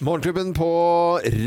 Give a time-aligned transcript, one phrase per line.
[0.00, 0.68] Morgenklubben på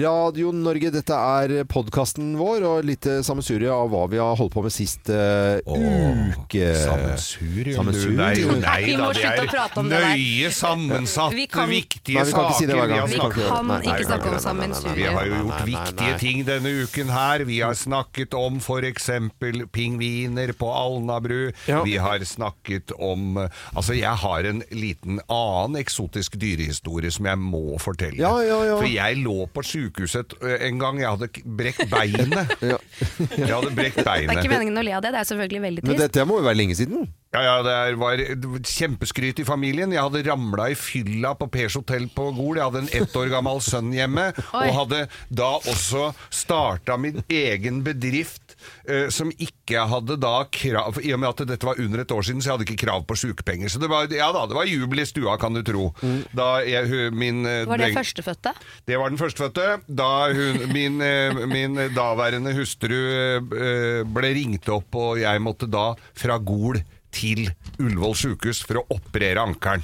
[0.02, 0.90] Radio Norge.
[0.92, 4.74] Dette er podkasten vår og litt eh, sammensurium av hva vi har holdt på med
[4.76, 6.66] sist eh, uke.
[6.82, 8.18] Sammensurium, Sammensurium.
[8.20, 10.18] Nei, nei Vi da, må det slutte å er prate om det der.
[10.20, 12.98] nøye sammensatte, Vi kan- viktige Nei, vi kan ikke si det hver saker.
[12.98, 13.08] gang.
[13.08, 14.96] Vi Vi kan ikke- snakke om nei.
[15.00, 17.46] Vi har jo gjort viktige ting denne uken her.
[17.48, 19.10] Vi har snakket om f.eks.
[19.72, 21.54] pingviner på Alnabru.
[21.72, 21.84] Ja.
[21.88, 27.80] Vi har snakket om Altså, jeg har en liten annen eksotisk dyrehistorie som jeg må
[27.80, 28.20] fortelle.
[28.20, 28.76] Ja, ja, ja.
[28.82, 31.00] For jeg lå på sjukehuset eh, en gang.
[31.02, 32.56] Jeg hadde brekt beinet.
[32.72, 32.78] Ja.
[33.38, 34.52] Jeg hadde brekt Det er ikke beinet.
[34.54, 35.92] meningen å le av det, det er selvfølgelig veldig trist.
[35.96, 37.08] Men dette må jo være lenge siden.
[37.32, 38.18] Ja, ja, det er- var
[38.68, 39.94] kjempeskryt i familien.
[39.94, 42.58] Jeg hadde ramla i fylla på Pers hotell på Gol.
[42.58, 44.68] Jeg hadde en ett år gammel sønn hjemme, Oi.
[44.68, 51.14] og hadde da også starta min egen bedrift, eh, som ikke hadde da krav I
[51.14, 53.16] og med at dette var under et år siden, så jeg hadde ikke krav på
[53.16, 53.70] sykepenger.
[53.72, 55.94] Så det var, ja da, det var jubel i stua, kan du tro.
[56.36, 58.54] Da jeg, hun- min, eh, Var det dreng- førstefødte?
[58.86, 59.82] det var den førstefødte.
[59.88, 65.94] Da hun, min, eh, min daværende hustru eh, ble ringt opp, og jeg måtte da
[66.14, 66.84] fra Gol
[67.16, 67.48] til
[67.80, 69.84] Ullevål sjukehus for å operere ankelen.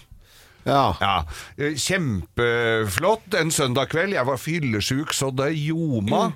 [0.67, 0.97] Ja.
[0.99, 1.15] Ja,
[1.55, 4.15] eh, Kjempeflott en søndag kveld.
[4.17, 6.33] Jeg var fyllesjuk så det ljoma,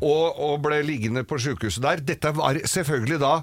[0.00, 2.04] og, og ble liggende på sjukehuset der.
[2.14, 3.34] Dette var selvfølgelig da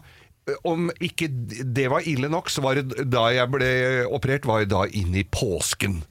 [0.67, 1.30] om ikke
[1.73, 3.69] det var ille nok, så var det da jeg ble
[4.11, 6.02] operert, var jeg da inn i påsken.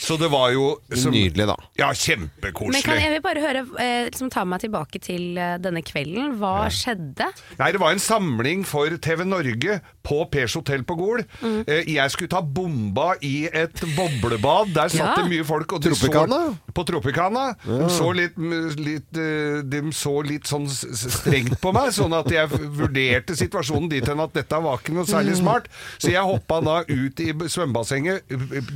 [0.00, 1.56] Så det var jo som- Nydelig, da.
[1.78, 2.72] Ja, kjempekoselig.
[2.78, 6.36] Men kan jeg vil bare høre, eh, liksom ta meg tilbake til eh, denne kvelden.
[6.38, 7.26] Hva skjedde?
[7.58, 11.22] Nei, det var en samling for TV Norge på Pers hotell på Gol.
[11.42, 11.64] Mm.
[11.68, 14.72] Eh, Jeg skulle ta bomba i et boblebad.
[14.74, 15.14] Der satt Ja.
[15.22, 15.72] det mye folk.
[15.72, 16.38] Og de Tropicana?
[16.54, 17.42] Så, på Tropicana.
[17.64, 18.38] De, så litt,
[18.80, 24.06] litt, eh, de så litt sånn strengt på meg, sånn at jeg vurderte situasjonen dit
[24.08, 25.42] hen at dette var ikke noe særlig Mm.
[25.42, 25.68] smart.
[25.98, 28.22] Så jeg hoppa da ut i svømmebassenget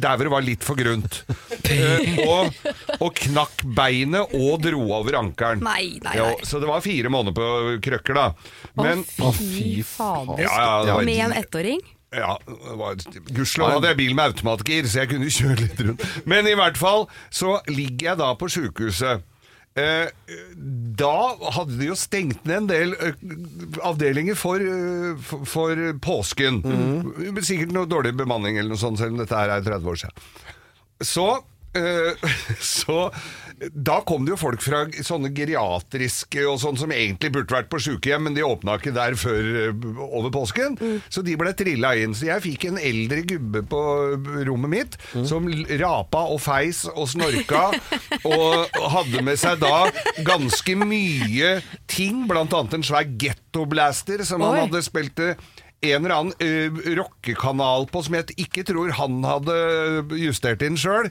[0.01, 1.23] der hvor det var litt for grunt.
[1.65, 2.53] Eh, og,
[3.01, 5.63] og knakk beinet og dro over ankelen.
[5.65, 6.17] Nei, nei, nei.
[6.21, 8.27] Ja, så det var fire måneder på krøkker, da.
[8.77, 10.43] Men Å, fy fader.
[10.45, 11.83] ja, ja, Med en ettåring?
[12.15, 12.35] ja,
[13.35, 16.05] Gudskjelov hadde jeg bil med automatgir, så jeg kunne kjøre litt rundt.
[16.31, 19.25] Men i hvert fall så ligger jeg da på sjukehuset.
[19.75, 20.07] Eh,
[20.95, 21.15] da
[21.57, 23.17] hadde de jo stengt ned en del eh,
[23.83, 26.61] avdelinger for, eh, for, for påsken.
[27.41, 30.31] Sikkert noe dårlig bemanning eller noe sånt, selv om dette her er 30 år siden.
[31.03, 31.29] Så
[32.79, 33.09] så
[33.71, 37.79] da kom det jo folk fra sånne geriatriske og sånn som egentlig burde vært på
[37.83, 40.79] sykehjem, men de åpna ikke der før eh, over påsken.
[41.13, 42.17] Så de ble trilla inn.
[42.19, 43.83] Så jeg fikk en eldre gubbe på
[44.49, 44.99] rommet mitt
[45.29, 47.69] som l- rapa og feis og snorka
[48.31, 49.85] og hadde med seg da
[50.27, 51.57] ganske mye
[51.91, 54.49] ting, blant annet en svær gettoblaster som Oi.
[54.51, 55.39] han hadde spilt eh,
[55.85, 59.57] en eller annen uh, rockekanal på som jeg ikke tror han hadde
[60.17, 61.11] justert inn sjøl.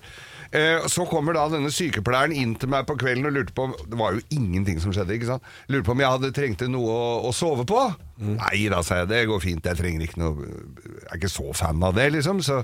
[0.91, 4.13] Så kommer da denne sykepleieren inn til meg på kvelden og lurte på Det var
[4.13, 5.15] jo ingenting som skjedde.
[5.15, 5.47] ikke sant?
[5.71, 7.79] Lurte på om jeg hadde trengte noe å, å sove på.
[8.21, 9.09] Nei da, sa jeg.
[9.09, 9.65] Det går fint.
[9.65, 12.43] Jeg trenger ikke noe Jeg er ikke så fan av det, liksom.
[12.45, 12.61] Så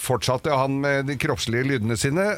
[0.00, 2.30] fortsatte han med de kroppslige lydene sine.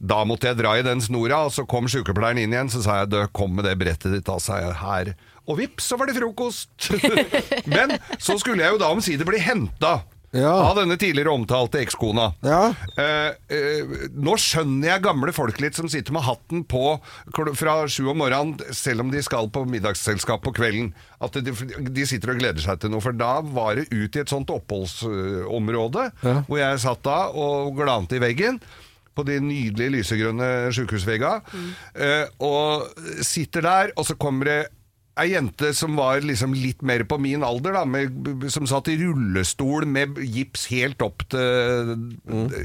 [0.00, 2.72] Da måtte jeg dra i den snora, og så kom sykepleieren inn igjen.
[2.72, 5.14] Så sa jeg kom med det brettet ditt, da, sa jeg her.
[5.44, 6.72] Og vips, så var det frokost!
[7.74, 9.98] Men så skulle jeg jo da omsider bli henta.
[10.34, 10.50] Ja.
[10.68, 12.32] Av denne tidligere omtalte ekskona.
[12.42, 12.72] Ja.
[12.98, 16.96] Eh, eh, nå skjønner jeg gamle folk litt som sitter med hatten på
[17.54, 20.90] fra sju om morgenen, selv om de skal på middagsselskap på kvelden.
[21.22, 21.54] At de,
[21.86, 23.04] de sitter og gleder seg til noe.
[23.04, 26.40] For da var det ut i et sånt oppholdsområde, Ja.
[26.48, 28.60] hvor jeg satt da og glante i veggen.
[29.14, 31.36] På de nydelige lysegrønne sjukehusvegga.
[31.94, 32.88] Eh, og
[33.22, 34.58] sitter der, og så kommer det
[35.20, 38.96] Ei jente som var liksom litt mer på min alder, da, med, som satt i
[38.98, 41.94] rullestol med gips helt opp til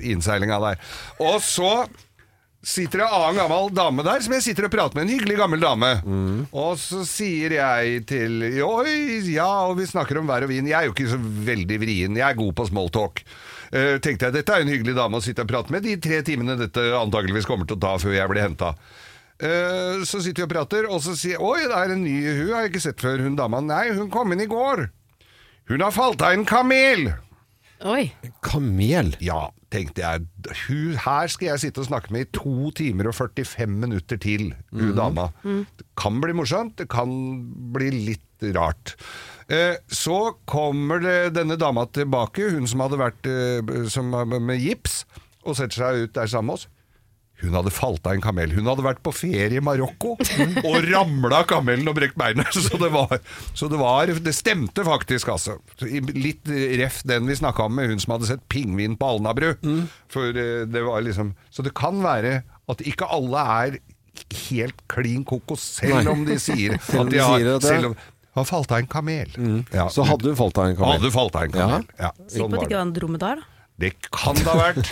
[0.02, 0.80] innseilinga der.
[1.22, 1.74] Og så
[2.66, 5.08] sitter det en annen gammel dame der, som jeg sitter og prater med.
[5.08, 5.92] En hyggelig gammel dame.
[6.52, 8.96] Og så sier jeg til Oi,
[9.32, 10.68] ja, og vi snakker om vær og vin.
[10.68, 13.24] Jeg er jo ikke så veldig vrien, jeg er god på smalltalk.
[13.70, 16.24] Uh, tenkte jeg, Dette er en hyggelig dame å sitte og prate med de tre
[16.26, 18.74] timene dette antageligvis kommer til å ta før jeg blir henta.
[19.40, 22.50] Eh, så sitter vi og prater, og så sier Oi, det er en ny Hun
[22.52, 23.62] har jeg ikke sett før, hun dama.
[23.64, 24.90] Nei, hun kom inn i går.
[25.70, 27.12] Hun har falt av en kamel.
[27.88, 28.10] Oi.
[28.44, 29.14] Kamel.
[29.24, 30.26] Ja, tenkte jeg.
[30.66, 34.50] Hun, her skal jeg sitte og snakke med i to timer og 45 minutter til,
[34.74, 35.30] hun dama.
[35.46, 37.14] Det kan bli morsomt, det kan
[37.76, 38.96] bli litt rart.
[39.52, 45.04] Eh, så kommer det denne dama tilbake, hun som hadde vært eh, som, med gips,
[45.46, 46.68] og setter seg ut der sammen med oss.
[47.40, 48.52] Hun hadde falt av en kamel.
[48.56, 52.52] Hun hadde vært på ferie i Marokko og ramla av kamelen og brekt beinet.
[52.70, 53.14] Så det var,
[53.56, 55.58] så det, var det stemte faktisk, altså.
[55.80, 59.54] Litt ref den vi snakka om med hun som hadde sett pingvin på Alnabru.
[60.12, 63.80] For eh, det var liksom Så det kan være at ikke alle er
[64.50, 66.12] helt klin kokos, selv Nei.
[66.12, 67.96] om de sier at de de har selv om,
[68.38, 69.32] Han falt av en kamel.
[69.74, 69.88] Ja.
[69.92, 71.00] Så hadde hun falt av en kamel.
[71.00, 71.88] Hadde falt av en kamel.
[71.98, 72.12] Ja.
[72.26, 73.42] Sikker sånn på at var det ikke var en dromedar?
[73.42, 73.56] da?
[73.80, 74.90] Det kan det ha vært.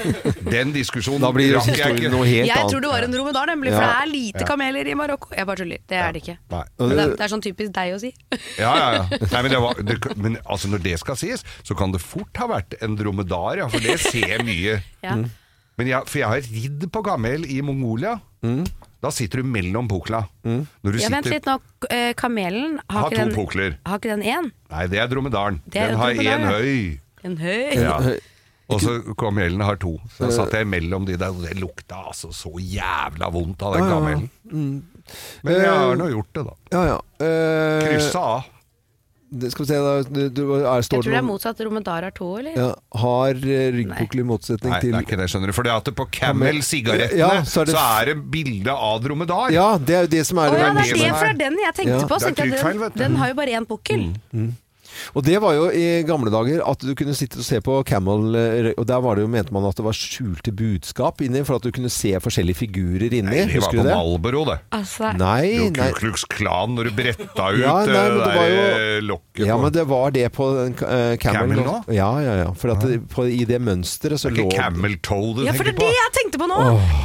[0.48, 2.12] Den diskusjonen Da blir rakk jeg ikke.
[2.14, 3.88] noe helt Jeg tror det var en dromedar, nemlig, for Ja.
[3.92, 5.34] det er lite kameler i Marokko.
[5.36, 5.82] Jeg bare tuller.
[5.88, 6.38] Det er det ikke.
[6.54, 6.64] Nei.
[6.78, 8.14] Det det- er, det er sånn typisk deg å si.
[8.64, 9.04] Ja, ja, ja.
[9.32, 12.32] Nei, men, det var, det, men altså, når det skal sies, så kan det fort
[12.38, 14.80] ha vært en dromedar, ja, for det ser jeg mye.
[15.04, 15.16] Ja.
[15.78, 18.16] Men jeg, for jeg har ridd på kamel i Mongolia.
[19.04, 20.24] Da sitter du mellom pukla.
[20.44, 21.60] Når du Ja, vent litt nå.
[21.92, 23.76] Eh, Kamelen har, Har ikke to den, pukler.
[23.86, 24.48] har ikke den én?
[24.72, 25.60] Nei, det er dromedaren.
[25.70, 26.38] Det er Den har én ja.
[26.50, 27.00] høy.
[27.24, 27.76] En høy?
[27.78, 28.00] Ja.
[28.70, 29.94] Og så kamelen har to.
[30.18, 33.78] Så da satt jeg mellom de der, og det lukta altså så jævla vondt av
[33.78, 33.96] den Ja, ja.
[33.96, 34.30] kamelen.
[35.44, 36.54] Men jeg har nå gjort det, da.
[36.76, 36.98] Ja, ja.
[37.24, 38.44] Uh, Kryssa av.
[39.32, 39.94] det- Skal vi se, da.
[40.04, 41.60] Du, du, er, Jeg tror det er motsatt.
[41.64, 42.58] Romedar har to, eller?
[42.60, 42.68] Ja,
[43.00, 45.54] har ryggpukkel i motsetning Nei, det er ikke det, skjønner du.
[45.56, 49.52] For det at det på Camel-sigarettene Ja, så så, er det- det bilde av dromedar.
[49.56, 51.36] Ja, det er jo det som er oh, ja, det er det er- for det
[51.36, 52.08] er den jeg tenkte Ja.
[52.08, 52.20] på.
[52.20, 53.00] Så Det er trykkfeil, vet du.
[53.00, 54.12] den har jo bare én pukkel.
[55.16, 58.36] Og det var jo i gamle dager at du kunne sitte og se på Camel,
[58.38, 61.58] eh, og der var det jo, mente man at det var skjulte budskap inni, for
[61.60, 63.44] at du kunne se forskjellige figurer inni.
[63.44, 63.96] Nei, det var på du det?
[63.96, 64.58] Marlboro, det.
[64.78, 65.90] Altså, Nei, nei.
[65.94, 69.58] Ku Klux Klan når du bretta ut Ja, nei, det det der jo- lokket Ja,
[69.62, 71.18] men det var det på eh, Camel.
[71.22, 71.76] Camel nå?
[71.94, 72.50] Ja, ja, ja.
[72.58, 75.54] For at det, på, i det mønsteret så Det er lå Camel Toe du ja,
[75.54, 76.58] for det er det jeg tenkte på nå!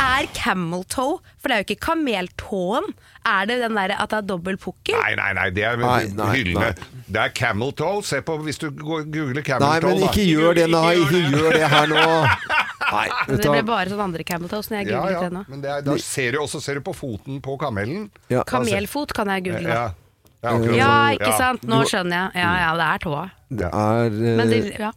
[0.03, 2.85] Er camel toe For det er jo ikke kameltåen.
[3.27, 4.95] Er det den derre at det er dobbel pukkel?
[5.03, 6.69] Nei, nei, nei, det er Nei, nei, hyllene.
[6.71, 7.03] nei.
[7.13, 8.03] Det er Camel Toe.
[8.07, 9.91] Se på hvis du går- googler Camel Nei, Toe.
[9.91, 10.11] men da.
[10.13, 12.05] ikke gjør det, nei, ikke gjør det her nå.
[12.93, 13.67] Nei, vet Det ble hva.
[13.73, 15.43] bare sånn andre camel toes når jeg Ja, googlet ja, det nå.
[15.49, 18.11] men det er, da ser du også ser du på foten på kamelen.
[18.29, 19.69] Ja, Kamelfot kan jeg google.
[19.71, 19.85] Ja,
[20.43, 21.15] ja, akkurat Ja, sånn.
[21.17, 21.63] ikke sant.
[21.73, 22.43] Nå skjønner jeg.
[22.43, 23.23] Ja, ja, det er tåa.
[23.49, 24.91] det er eh, Men det, ja.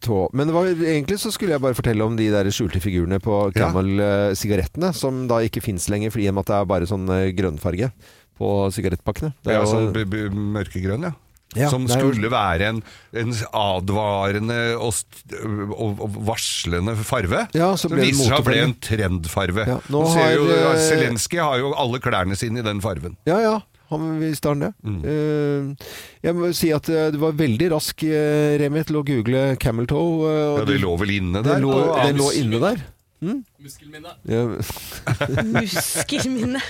[0.00, 0.18] Tå.
[0.36, 3.66] Men var, egentlig så skulle jeg bare fortelle om de der skjulte figurene på Ja.
[3.68, 7.90] Camel-sigarettene, som da ikke fins lenger, fordi at det er bare sånn eh, grønnfarge
[8.38, 9.34] på sigarettpakkene.
[9.46, 11.14] Ja, sånn mørkegrønn, ja.
[11.54, 12.80] Ja, Som skulle være en,
[13.14, 14.96] en advarende og,
[15.44, 17.44] og, og varslende farve.
[17.54, 19.66] Ja, så som viser seg å bli en trendfarve.
[19.68, 22.82] Ja, nå nå ser jo, har, eh, Zelenskyj har jo alle klærne sine i den
[22.82, 23.14] farven.
[23.28, 23.54] Ja, ja.
[23.94, 24.70] Han visste han det.
[24.82, 24.98] Mm.
[25.12, 25.88] Eh,
[26.26, 29.86] jeg må si at eh, du var veldig rask, uh, Remi, til å google camel
[29.90, 30.28] toe.
[30.30, 31.54] eh, og Ja, det lå vel inne der?
[31.54, 32.82] Det lå, den lå inne der.
[33.24, 33.38] Mm?
[33.64, 34.16] Muskelminne.
[34.28, 34.42] Ja.
[35.54, 36.60] Muskelminne.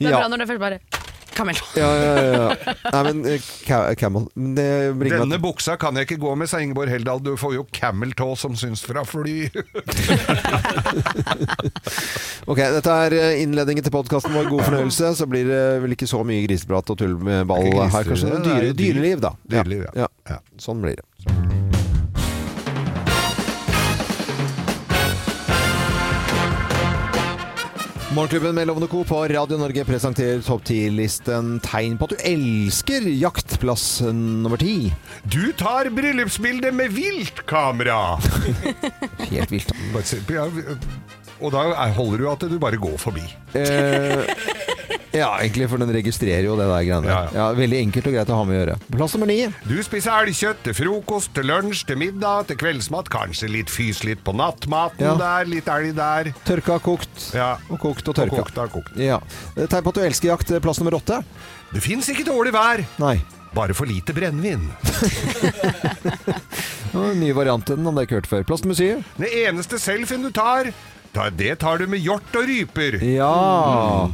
[0.00, 0.18] Det er Ja.
[0.22, 0.80] bra når det først bare
[1.40, 1.56] Kamel.
[1.78, 2.74] Ja, ja, ja.
[2.92, 4.66] Nei, men eh, ca camel det
[5.00, 7.22] bringer meg Denne buksa kan jeg ikke gå med, sa Ingeborg Heldal.
[7.24, 9.48] Du får jo Camel Tå som syns fra fly.
[12.50, 14.48] Ok, dette er eh, innledningen til podkasten vår.
[14.50, 15.12] God fornøyelse.
[15.20, 18.10] Så blir det vel ikke så mye griseprat og tull med ball Det ikke her,
[18.12, 18.36] kanskje.
[18.46, 18.78] Dyre, dyr.
[18.80, 19.34] dyreliv, da.
[19.54, 20.06] Dyreliv, ja.
[20.06, 20.12] ja.
[20.34, 20.40] Ja.
[20.60, 21.69] Sånn blir det.
[28.14, 29.04] Morgenklubben med Lovende Co.
[29.04, 34.90] på Radio Norge presenterer topp 10-listen Tegn på at du elsker jaktplass nummer ti.
[35.30, 38.16] Du tar bryllupsbilde med viltkamera!
[39.30, 39.70] Helt vilt.
[39.94, 40.48] Bare se- ja,
[41.40, 43.22] Og da er- holder du at du bare går forbi.
[43.54, 44.26] Eh,
[45.12, 47.08] ja, egentlig, for den registrerer jo det der greiene.
[47.10, 47.46] Ja, Ja, ja.
[47.58, 48.76] veldig enkelt og greit å ha med å gjøre.
[48.94, 49.38] Plass nummer ni.
[49.66, 53.10] Du spiser elgkjøtt til frokost, til lunsj, til middag, til kveldsmat.
[53.10, 55.14] Kanskje litt fys litt på nattmaten Ja.
[55.18, 56.30] der, litt elg der.
[56.46, 57.34] Tørka, kokt.
[57.34, 57.56] Ja.
[57.70, 58.38] Og kokt og tørka.
[58.38, 58.96] Og kokt og kokt.
[59.02, 59.18] Ja.
[59.56, 60.54] Tegn på at du elsker jakt.
[60.62, 61.22] Plass nummer åtte.
[61.74, 63.16] Det fins ikke dårlig vær, Nei.
[63.54, 64.70] bare for lite brennevin.
[66.92, 68.44] variant Nye den, om er ikke hørt før.
[68.46, 69.04] Plass nummer syv.
[69.18, 70.72] Det eneste selfien du tar,
[71.36, 72.98] det tar du med hjort og ryper.
[73.02, 73.30] Ja.
[74.06, 74.10] Eh,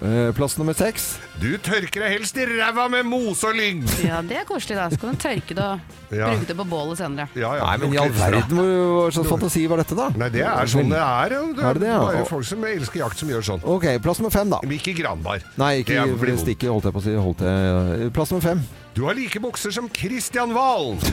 [0.00, 1.18] Plass nummer seks.
[1.40, 3.78] Du tørker deg helst i ræva med mose og lyng.
[4.04, 4.90] Ja, det er koselig, da.
[4.92, 5.80] Så kan du tørke det og
[6.12, 6.26] Ja.
[6.34, 7.28] bruke det på bålet senere.
[7.38, 10.08] Ja, ja, Nei, men i all verden, hvor hva slags fantasi var dette, da?
[10.20, 11.28] Nei, det er sånn det er.
[11.30, 11.98] Det Er er det det, ja?
[12.04, 13.64] bare folk som elsker jakt som gjør sånn.
[13.64, 14.58] Ok, plass nummer fem, da.
[14.62, 15.40] Men ikke Granbar.
[15.56, 16.44] Nei, ikke Det for blir vondt.
[16.44, 17.14] stikket, holdt jeg på å si.
[17.14, 18.12] Holdt jeg.
[18.12, 18.62] Plass nummer fem.
[18.92, 20.98] Du har like bukser som Christian Wahl!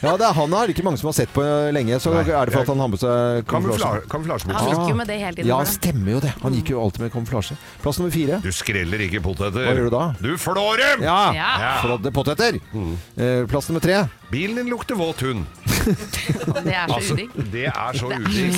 [0.00, 1.42] Ja, det er han er det ikke mange som har sett på
[1.74, 1.98] lenge.
[1.98, 3.44] Så Nei, er det for jeg- at han har med seg.
[3.50, 5.46] Kamufla- Han gikk jo med det hele tiden.
[5.50, 6.32] Ja, stemmer jo det.
[6.40, 7.56] Han gikk jo alltid med kamuflasje.
[7.82, 8.38] Plass nummer fire.
[8.40, 9.64] Du skreller ikke poteter.
[9.68, 10.04] Hva gjør du da?
[10.24, 11.02] Du flår dem!
[11.04, 11.18] Ja!
[11.36, 11.72] Ja.
[11.84, 12.58] Flådde poteter.
[12.72, 12.94] Mm.
[13.16, 14.08] Eh, Plass nummer tre.
[14.32, 15.44] Bilen din lukter våt hund.
[15.88, 17.30] Det er så Altså, udigg.
[17.52, 18.56] det er så er udigg.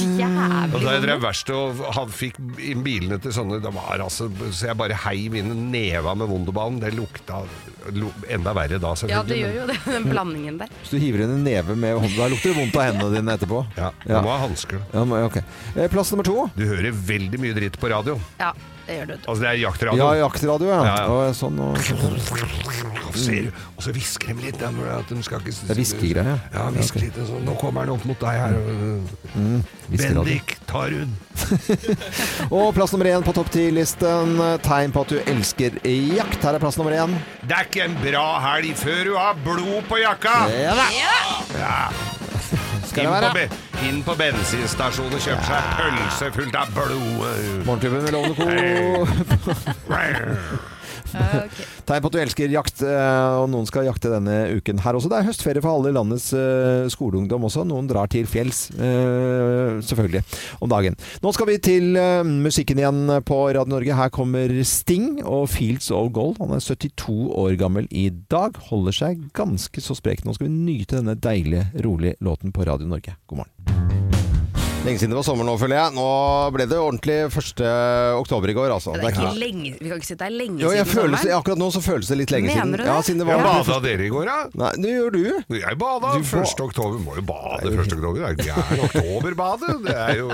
[0.74, 1.22] Og det er det vondt.
[1.22, 1.58] verste,
[1.94, 5.60] han fikk inn bilene til sånne det var altså, Så jeg bare heiv inn en
[5.70, 6.80] neva med Wunderbaum.
[6.82, 7.42] Det lukta
[8.30, 9.14] enda verre da, selvfølgelig.
[9.14, 10.72] Ja, det gjør jo det, den blandingen der.
[10.80, 13.36] Hvis du hiver inn en neve med hånd, da lukter det vondt av hendene dine
[13.38, 13.62] etterpå.
[13.78, 14.22] Ja, du Ja.
[14.26, 14.82] må ha hansker.
[14.92, 15.42] Ja, okay.
[15.76, 16.48] Eh, Plass nummer to.
[16.56, 18.18] Du hører veldig mye dritt på radio.
[18.42, 18.52] Ja,
[18.90, 19.16] det gjør du.
[19.22, 19.98] Altså, det er jaktradio.
[20.02, 20.80] Ja, jaktradio, ja.
[20.84, 21.08] Ja, ja.
[21.14, 21.78] Og sånn, og...
[23.20, 24.58] Ser du- Og så hvisker de litt.
[24.60, 26.34] Der, er at de skal ikke, Det er hviskegreier, ja.
[26.54, 27.16] Ja, hvisker litt.
[27.28, 27.44] Sånn.
[27.46, 28.56] Nå kommer han opp mot deg her.
[29.34, 30.24] Mm, hviskeradio.
[30.26, 31.14] Bendik Tarun.
[32.58, 34.36] Og plass nummer én på topp ti-listen.
[34.66, 36.38] Tegn på at du elsker jakt.
[36.44, 37.16] Her er plass nummer én.
[37.46, 40.36] Det er ikke en bra helg før du har blod på jakka!
[40.54, 40.86] Ja da!
[41.56, 41.80] Ja.
[42.90, 43.69] Skal det være.
[43.88, 47.24] Inn på bensinstasjonen og kjøpe seg pølse fullt av blod.
[47.68, 48.46] Morgentuben med Lovende Co.
[51.40, 51.60] Ok.
[51.88, 55.10] Tegn på at du elsker jakt, eh, og noen skal jakte denne uken her også.
[55.10, 57.64] Det er høstferie for alle landets eh, skoleungdom også.
[57.68, 60.22] Noen drar til fjells, eh, selvfølgelig,
[60.62, 60.98] om dagen.
[61.24, 61.98] Nå skal vi til
[62.30, 63.96] musikken igjen på Radio Norge.
[63.96, 66.38] Her kommer Sting og Fields of Gold.
[66.42, 68.58] Han er 72 år gammel i dag.
[68.70, 70.24] Holder seg ganske så sprek.
[70.24, 73.16] Nå skal vi nyte denne deilige, rolige låten på Radio Norge.
[73.26, 73.99] God morgen.
[74.80, 75.92] Lenge siden det var sommer nå, føler jeg.
[75.92, 76.04] Nå
[76.54, 77.60] ble det ordentlig 1.
[78.16, 78.94] oktober i går, altså.
[78.96, 81.20] Det er ikke lenge, vi kan ikke si det er lenge Jo, jeg siden føler,
[81.20, 81.36] sommeren.
[81.42, 82.72] akkurat nå så føles det litt lenge Mener siden.
[82.72, 82.86] du det?
[82.88, 84.38] Ja, siden det Ja, var bada dere i går, da?
[84.62, 85.20] Nei, det gjør du.
[85.60, 86.64] Jeg bada Du ba- 1.
[86.64, 86.96] oktober.
[87.04, 87.92] Må jo bade 1.
[87.92, 88.16] oktober.
[88.16, 89.76] Det er gæren oktoberbadet.
[89.84, 90.30] Det er jo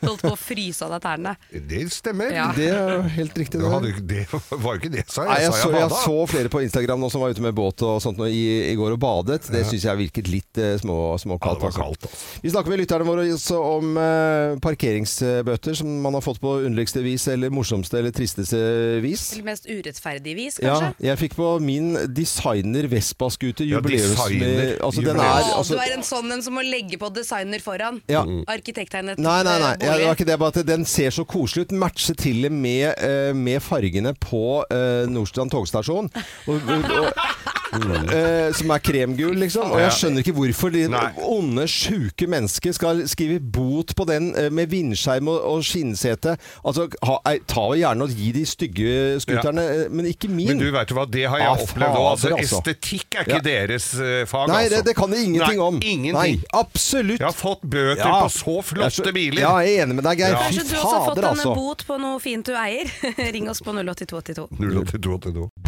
[0.00, 1.32] Du holdt på å fryse av deg tærne.
[1.68, 2.30] Det stemmer.
[2.34, 2.48] Ja.
[2.56, 3.60] Det er helt riktig.
[3.60, 4.24] Det, hadde, det
[4.64, 5.24] var jo ikke det jeg sa.
[5.28, 7.56] Nei, Jeg jeg, så, jeg jeg så flere på Instagram nå som var ute med
[7.58, 9.40] båt og sånt nå i, i går og badet.
[9.52, 11.58] Det syns jeg virket litt eh, små, Ja, småkaldt.
[11.60, 11.82] det var altså.
[11.82, 12.40] kaldt, altså.
[12.44, 17.02] Vi snakker med lytterne våre også om eh, parkeringsbøter som man har fått på underligste
[17.04, 18.58] vis, eller morsomste eller tristeste
[19.04, 19.28] vis.
[19.34, 20.90] Eller mest urettferdig vis, kanskje.
[20.98, 24.14] Ja, jeg fikk på min designer Vespa-scooter Ja, jubileums...
[24.14, 25.48] designer altså, den jubileums.
[25.48, 28.00] er, altså, du er en sånn en som må legge på designer foran.
[28.10, 28.22] Ja.
[28.48, 29.74] Arkitekttegnet Nei, nei, nei.
[29.88, 30.38] Eh, Ja, det var ikke det.
[30.40, 31.74] Bare at den ser så koselig ut.
[31.80, 36.10] Matcher til og med eh, med fargene på uh, Nordstrand togstasjon.
[36.48, 37.22] Og, og, og,
[37.72, 39.70] eh, som er kremgul, liksom.
[39.74, 41.04] Og jeg skjønner ikke hvorfor de Nei.
[41.28, 46.36] onde, sjuke mennesker skal skrive bot på den eh, med vindskjerm og, og skinnsete.
[46.64, 48.94] Altså, ha, eh, ta og gjerne og gi de stygge
[49.24, 50.48] scooterne, eh, men ikke min.
[50.54, 52.08] Men du vet du hva, det har jeg Ah, opplevd òg.
[52.12, 52.60] Altså, altså.
[52.62, 53.44] estetikk er ikke Ja.
[53.48, 54.76] deres eh, fag, Nei, altså.
[54.76, 55.80] det, det kan de ingenting Nei, om.
[55.82, 56.14] Ingenting.
[56.42, 57.18] Nei, absolutt.
[57.20, 58.22] Jeg har fått bøter Ja.
[58.24, 59.40] på så Jeg er så- flotte biler.
[59.42, 60.32] Ja, jeg er enig med deg, Geir.
[60.32, 60.42] Ja.
[60.48, 61.54] Kanskje du også har fått en altså.
[61.54, 62.90] bot på noe fint du eier?
[63.34, 64.48] Ring oss på 08282.
[64.58, 65.67] 08282.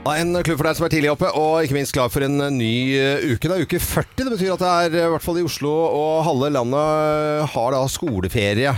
[0.00, 2.40] Ja, En klubb for deg som er tidlig oppe, og ikke minst klar for en
[2.40, 3.44] eh, ny eh, uke.
[3.50, 4.14] Det er uke 40.
[4.16, 7.76] Det betyr at det er, eh, i hvert fall i Oslo og halve landet, har
[7.76, 8.72] da skoleferie.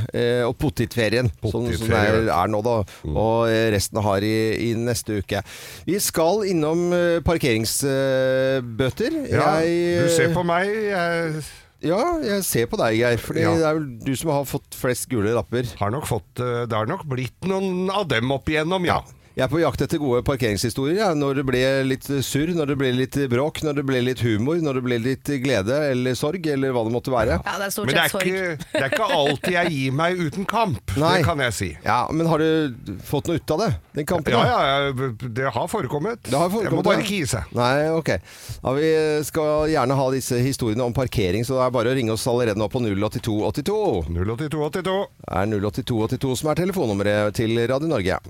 [0.49, 2.75] Og pottitferien, som, som det er, er nå, da.
[3.13, 4.35] Og eh, resten har i,
[4.67, 5.45] i neste uke.
[5.87, 6.89] Vi skal innom
[7.25, 9.21] parkeringsbøter.
[9.31, 10.75] Ja, Jeg, du ser på meg.
[10.91, 11.43] Jeg
[11.87, 13.23] Ja, jeg ser på deg, Geir.
[13.23, 13.55] For Ja.
[13.59, 15.71] det er vel du som har fått flest gule lapper.
[15.81, 19.01] har nok fått Det har nok blitt noen av dem opp igjennom, ja.
[19.33, 20.99] Jeg er på jakt etter gode parkeringshistorier.
[21.01, 21.11] Ja.
[21.17, 24.59] Når det ble litt surr, når det ble litt bråk, når det ble litt humor,
[24.61, 27.39] når det ble litt glede eller sorg, eller hva det måtte være.
[27.41, 28.29] Ja, det er stort Men det sett er, sorg.
[28.29, 30.97] ikke, det er ikke alltid jeg gir meg uten kamp.
[31.01, 31.15] Nei.
[31.17, 31.71] Det kan jeg si.
[31.87, 33.71] Ja, Men har du fått noe ut av det?
[33.97, 34.37] Den kampen?
[34.37, 35.11] Ja, ja, ja,
[35.41, 36.21] det har forekommet.
[36.29, 37.07] Det har forekommet jeg må bare ja.
[37.07, 37.57] ikke gi seg.
[37.57, 38.13] Nei, ok.
[38.61, 38.93] Ja, vi
[39.29, 42.61] skal gjerne ha disse historiene om parkering, så det er bare å ringe oss allerede
[42.61, 43.81] nå på 08282.
[44.13, 44.99] 08282.
[45.25, 48.21] Det er 08282 som er telefonnummeret til Radio Norge.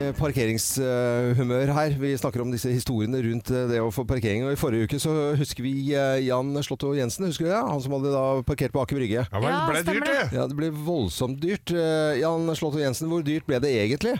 [0.00, 1.96] Eh, Parkeringshumør her.
[2.00, 4.46] Vi snakker om disse historiene rundt eh, det å få parkering.
[4.48, 7.60] Og I forrige uke så husker vi eh, Jan Slotto Jensen, husker du det?
[7.60, 9.26] Han som hadde da parkert på Aker Brygge.
[9.28, 10.24] Ja, det ble dyrt, det.
[10.38, 11.74] Ja, det ble voldsomt dyrt.
[12.20, 14.16] Jan Slotto Jensen, hvor dyrt ble det egentlig?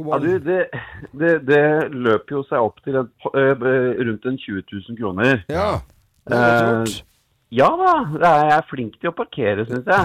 [0.00, 0.60] Ja, du, det,
[1.12, 3.64] det, det løper jo seg opp til eh,
[4.08, 5.42] rundt en 20 000 kroner.
[5.52, 5.82] Ja,
[6.28, 7.02] det er gjort.
[7.52, 10.04] Ja da, er, jeg er flink til å parkere, syns jeg.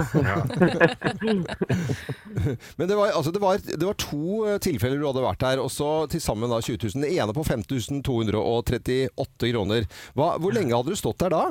[2.78, 5.62] Men det var, altså, det, var, det var to eh, tilfeller du hadde vært der,
[5.62, 7.06] og så til sammen da 20 000.
[7.06, 9.88] Det ene på 5238 kroner.
[10.18, 11.46] Hva, hvor lenge hadde du stått der da?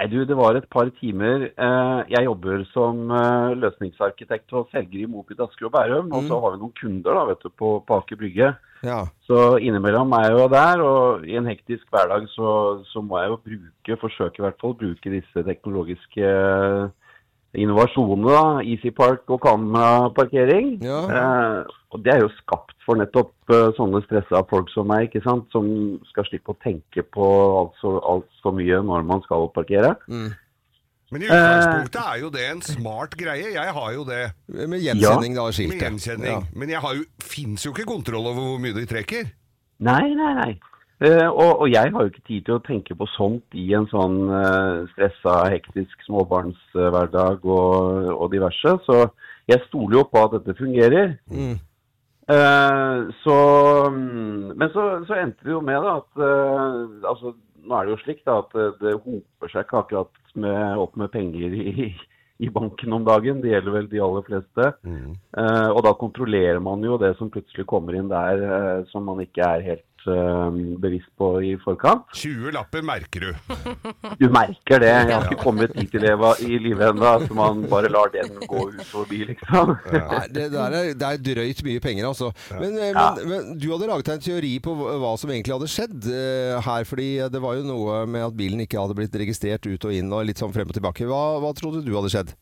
[0.00, 1.50] Nei, du, det var et par timer.
[1.52, 6.08] Eh, Jeg jobber som eh, løsningsarkitekt og selger i Moped Asker og Bærum.
[6.16, 8.54] Og så har vi noen kunder da, vet du, på, på Aker Brygge.
[8.86, 9.00] Ja.
[9.28, 13.32] Så innimellom er jeg jo der, og i en hektisk hverdag så, så må jeg
[13.32, 17.12] jo bruke, forsøke i hvert fall, bruke disse teknologiske eh,
[17.60, 18.30] innovasjonene.
[18.30, 20.78] da, Easy Park og kameraparkering.
[20.84, 21.00] Ja.
[21.10, 25.24] Eh, og det er jo skapt for nettopp uh, sånne stressa folk som meg, ikke
[25.24, 25.48] sant?
[25.50, 25.66] som
[26.12, 27.26] skal slippe å tenke på
[27.58, 29.96] alt så, alt så mye når man skal parkere.
[31.10, 33.52] Men i utgangspunktet er jo det en smart greie.
[33.56, 35.82] Jeg har jo det Med gjenkjenning da, med skiltet.
[35.82, 36.36] gjenkjenning.
[36.36, 36.40] Ja.
[36.54, 39.32] Men jeg har jo, fins jo ikke kontroll over hvor mye de trekker.
[39.82, 40.52] Nei, nei, nei.
[41.00, 43.86] Uh, og, og jeg har jo ikke tid til å tenke på sånt i en
[43.88, 48.76] sånn uh, stressa, hektisk småbarnshverdag og, og diverse.
[48.84, 49.00] Så
[49.48, 51.16] jeg stoler jo på at dette fungerer.
[52.30, 53.36] Eh, så,
[53.90, 57.32] mm, men så, så endte vi jo med da, at eh, altså,
[57.70, 60.96] nå er det jo slik da, at det, det hoper seg ikke akkurat med, opp
[60.98, 61.90] med penger i,
[62.40, 63.42] i banken om dagen.
[63.42, 64.68] Det gjelder vel de aller fleste.
[64.86, 69.22] Eh, og da kontrollerer man jo det som plutselig kommer inn der eh, som man
[69.24, 72.06] ikke er helt eh, bevisst på i forkant.
[72.16, 73.32] 20 lapper merker du.
[74.20, 74.90] Du merker det.
[74.90, 78.32] Jeg har ikke kommet dit i, leva, i livet ennå at man bare lar den
[78.48, 79.74] gå ut forbi, liksom.
[79.92, 82.30] Nei, det, der er, det er drøyt mye penger, altså.
[82.56, 85.56] Men, eh, men, men du hadde laget deg en teori på hva hva som egentlig
[85.56, 86.86] hadde skjedd eh, her.
[86.88, 90.12] fordi det var jo noe med at bilen ikke hadde blitt registrert ut og inn
[90.14, 91.08] og litt sånn frem og tilbake.
[91.10, 92.34] Hva, hva trodde du hadde skjedd?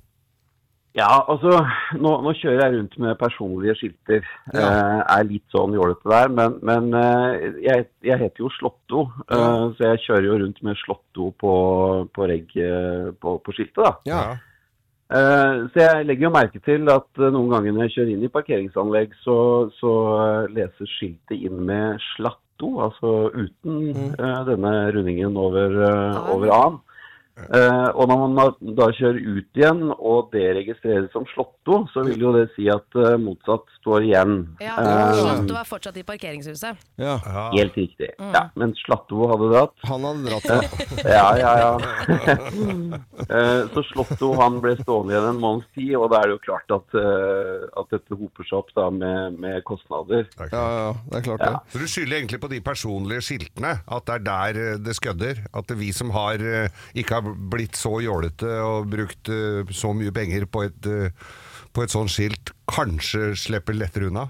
[0.97, 1.52] Ja, altså,
[2.00, 4.25] nå, nå kjører jeg rundt med personlige skilter.
[4.54, 4.64] Ja.
[4.64, 9.64] Eh, er litt sånn jålete der, men, men eh, jeg, jeg heter jo Slåtto, eh,
[9.76, 11.54] så jeg kjører jo rundt med Slåtto på,
[12.14, 13.85] på regg eh, på, på skiltet.
[13.85, 13.92] da.
[14.09, 14.23] Ja.
[15.09, 18.26] Eh, så jeg legger jo merke til at eh, noen ganger når jeg kjører inn
[18.26, 19.38] i parkeringsanlegg, så,
[19.78, 26.52] så eh, leser skiltet inn med Slatto, altså uten eh, denne rundingen over, eh, over
[26.59, 26.85] A-en.
[27.38, 32.25] Eh, og når man da, kjører ut igjen, og det registreres som Slåtto, så vil
[32.26, 34.35] jo det si at eh, motsatt står igjen.
[34.62, 36.87] Ja, Slåtto Slotto er fortsatt i parkeringshuset.
[37.00, 37.16] ja.
[37.54, 38.11] Helt riktig.
[38.18, 39.75] Ja, men Slatto hadde dratt.
[39.88, 40.47] Han hadde dratt.
[41.09, 41.73] Ja, ja, ja.
[43.28, 46.42] Eh, så Slåtto han ble stående igjen en måneds tid, og da er det jo
[46.47, 50.26] klart at, eh, at dette hoper seg opp da med, med kostnader.
[50.38, 51.52] Ja, ja, det er klart det.
[51.73, 55.42] Så du skylder egentlig på de personlige skiltene, at det er der eh, det skødder.
[55.52, 59.68] At det er vi som har, eh, ikke har blitt så jålete og brukt eh,
[59.75, 61.12] så mye penger på et, eh,
[61.75, 64.28] på et sånt skilt, kanskje slipper lettere unna.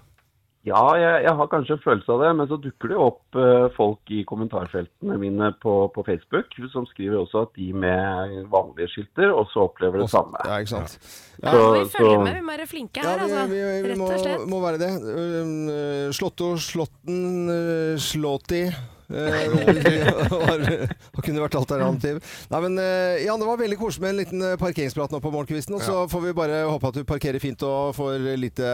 [0.66, 3.68] Ja, jeg, jeg har kanskje en følelse av det, men så dukker det opp eh,
[3.76, 9.32] folk i kommentarfeltene mine på, på Facebook som skriver også at de med vanlige skilter
[9.32, 10.36] også opplever det samme.
[10.44, 10.98] Ja, ikke sant.
[11.40, 13.46] Ja, må vi følger så- med, vi må være flinke Ja, her, vi, altså.
[13.54, 14.44] vi, vi Rett må, og slett.
[14.50, 14.92] må være det.
[15.08, 18.62] Um, Slåtto, Slåtten, uh, Slåti
[19.10, 22.22] eh, Det kunne vært alternativ.
[22.52, 25.32] Nei, men eh, Jan, det var veldig koselig med en liten eh, parkeringsprat nå på
[25.34, 25.76] morgenkvisten.
[25.78, 28.72] Og så får vi bare håpe at du parkerer fint og får lite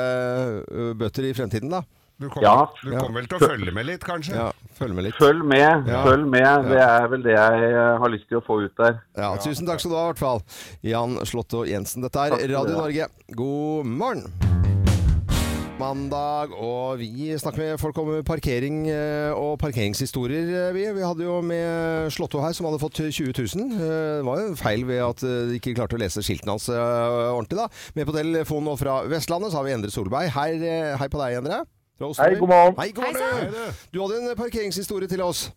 [0.99, 1.85] bøter i fremtiden, da.
[2.17, 2.71] Du kommer, Ja.
[2.85, 4.37] du kommer vel til å følge med litt, kanskje?
[4.39, 5.17] Ja, følg med litt.
[5.19, 6.05] Følg med, Ja.
[6.07, 6.69] følg med.
[6.71, 9.01] Det er vel det jeg har lyst til å få ut der.
[9.19, 10.43] Ja, tusen takk skal du ha, i hvert fall.
[10.87, 12.07] Jan Slåtto Jensen.
[12.07, 12.79] Dette er Takk Radio.
[12.79, 13.11] Norge.
[13.35, 14.44] God morgen!
[15.85, 20.47] Mandag, og vi snakker med folk om parkering eh, og parkeringshistorier.
[20.69, 23.75] eh, Vi, vi hadde jo med Slåtto her, som hadde fått 20 000.
[23.75, 27.59] Eh, Det var jo feil ved at de ikke klarte å lese skiltene hans ordentlig.
[27.61, 27.67] da.
[27.99, 30.31] Med på telefonen nå fra Vestlandet så har vi Endre Solberg.
[30.33, 30.55] Hei,
[31.03, 31.61] hei på deg, Endre.
[32.01, 32.79] Hei, god morgen.
[32.81, 33.77] Hei, god Hei, morgen.
[33.93, 35.51] Du hadde en parkeringshistorie til oss.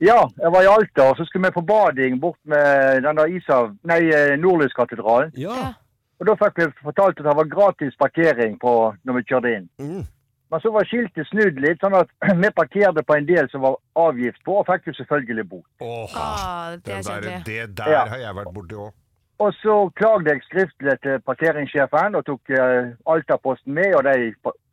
[0.00, 3.36] Ja, jeg var i Alta, og så skulle vi på bading bort med den der
[3.36, 4.00] Isav, nei,
[4.40, 5.34] Nordlyskatedralen.
[5.36, 5.74] Ja.
[6.20, 8.72] Og da fikk vi fortalt at det var gratis parkering på
[9.06, 9.68] når vi kjørte inn.
[9.78, 10.06] Mm.
[10.50, 12.08] Men så var skiltet snudd litt, sånn at
[12.42, 15.66] vi parkerte på en del som var avgift på, og fikk jo selvfølgelig bot.
[15.84, 18.04] Åh, Ah, det den der, det der Ja.
[18.08, 18.94] har jeg vært borti òg.
[19.38, 24.32] Og så klagde jeg skriftlig til parkeringssjefen og tok eh, Altaposten med, og de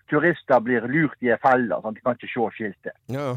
[0.10, 2.96] turister blir lurt i ei felle, sånn at de kan ikke se skiltet.
[3.14, 3.36] ja.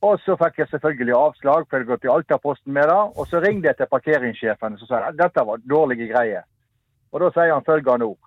[0.00, 3.00] Og så fikk jeg selvfølgelig avslag, for jeg hadde gått i Altaposten med det.
[3.20, 6.46] Og så ringte jeg til parkeringssjefen og så sa jeg, at dette var dårlige greier.
[7.12, 8.18] Og da sier han følgende ord.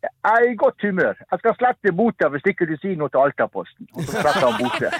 [0.00, 1.18] Jeg er i godt humør.
[1.30, 3.84] Jeg skal slette bota hvis ikke du sier noe til Altaposten.
[3.92, 4.88] Og så sletter han bota.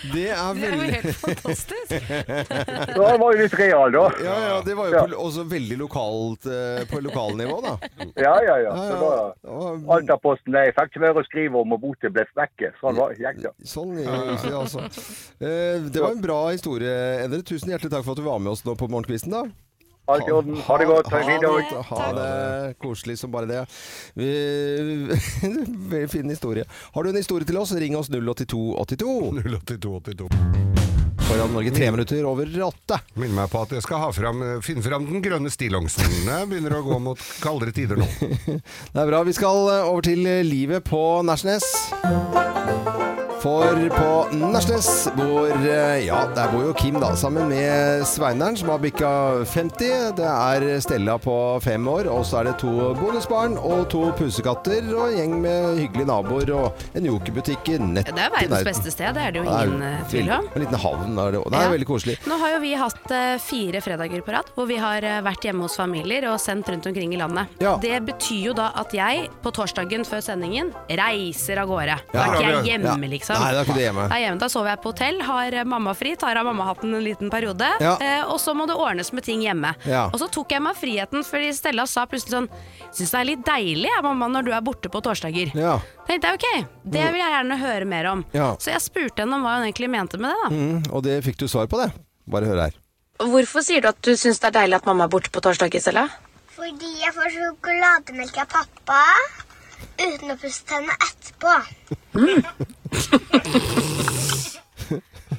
[0.00, 1.90] Det er Det er jo helt fantastisk.
[2.96, 4.04] da det var jo litt real, da.
[4.24, 5.02] Ja, ja, det var jo Ja.
[5.10, 7.74] på, også veldig lokalt eh, på lokalnivå, da.
[8.24, 8.70] Ja, ja, ja.
[8.72, 8.94] Ja, Så
[9.44, 9.66] da,
[9.98, 12.72] Altaposten jeg fikk ikke mer å skrive om, og botet ble vekke.
[12.80, 13.52] Sånn var jeg, det.
[13.68, 14.86] Sånn gikk det, altså.
[15.42, 16.96] Eh, Det var en bra historie,
[17.26, 17.42] Endre.
[17.44, 19.36] Tusen hjertelig takk for at du var med oss nå på morgenkvisten.
[19.36, 19.44] da.
[20.10, 20.56] Alt i orden.
[20.66, 21.10] Ha det godt.
[21.12, 23.62] Ha Ha, ha, det, ha det koselig som bare det.
[24.18, 26.64] Vi- fin historie.
[26.94, 29.42] Har du en historie til oss, ring oss 08282.
[29.44, 30.28] 08282.
[31.30, 32.96] Foran Norge tre minutter over åtte.
[33.14, 36.10] Minner meg på at jeg skal ha fram, finne fram den grønne stillongsen.
[36.26, 38.08] Jeg begynner å gå mot kaldere tider nå.
[38.94, 39.22] Det er bra.
[39.28, 41.70] Vi skal over til livet på Nærsnes.
[43.40, 48.68] For på Nærsnes bor eh, Ja, der bor jo Kim, da, sammen med Sveineren, som
[48.68, 49.10] har bikka
[49.48, 50.10] 50.
[50.18, 54.90] Det er Stella på fem år, og så er det to bonusbarn og to pusekatter
[54.92, 58.92] og en gjeng med hyggelige naboer og en jokerbutikk i nett Det er verdens beste
[58.92, 60.50] sted, det er det jo er ingen eh, tvil om.
[60.52, 61.48] En liten havn er det òg.
[61.54, 61.72] Det er Ja.
[61.78, 62.18] veldig koselig.
[62.28, 65.64] Nå har jo vi hatt eh, fire fredager på rad hvor vi har vært hjemme
[65.64, 67.56] hos familier og sendt rundt omkring i landet.
[67.64, 67.78] Ja.
[67.80, 71.96] Det betyr jo da at jeg på torsdagen før sendingen reiser av gårde.
[72.12, 72.28] Da Ja.
[72.28, 73.08] er ikke jeg hjemme, Ja.
[73.16, 73.29] liksom.
[73.30, 73.44] Liksom.
[73.44, 74.08] Nei, det er ikke det hjemme.
[74.10, 74.40] Nei, hjemme.
[74.40, 77.68] Da sover jeg på hotell, har mamma mammafri, tar av mammahatten en liten periode.
[77.80, 77.96] Ja.
[78.00, 79.74] Eh, og så må det ordnes med ting hjemme.
[79.88, 80.08] Ja.
[80.12, 82.50] Og så tok jeg meg friheten, fordi Stella sa plutselig sånn
[82.90, 85.52] Syns det er litt deilig, jeg, mamma, når du er borte på torsdager.
[85.54, 85.76] Ja.
[86.08, 88.24] Tenkte jeg ok, det vil jeg gjerne høre mer om.
[88.34, 88.48] Ja.
[88.58, 90.38] Så jeg spurte henne om hva hun egentlig mente med det.
[90.42, 90.48] da.
[90.50, 91.92] Mm, og det fikk du svar på, det.
[92.30, 92.74] Bare hør her.
[93.20, 95.70] Hvorfor sier du at du syns det er deilig at mamma er borte på torsdag,
[95.76, 96.08] Gisela?
[96.56, 99.00] Fordi jeg får sjokolademelk av pappa
[100.00, 102.70] uten å pusse tennene etterpå.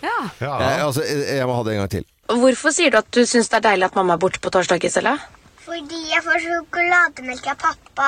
[0.02, 0.18] Ja.
[0.42, 0.54] Ja.
[0.58, 2.06] Jeg, altså, jeg, jeg må ha det en gang til.
[2.42, 4.82] Hvorfor sier du at du syns det er deilig at mamma er borte på torsdag,
[4.82, 5.18] Gisela?
[5.62, 8.08] Fordi jeg får sjokolademelk av pappa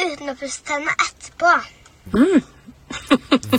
[0.00, 1.52] uten å pusse tennene etterpå.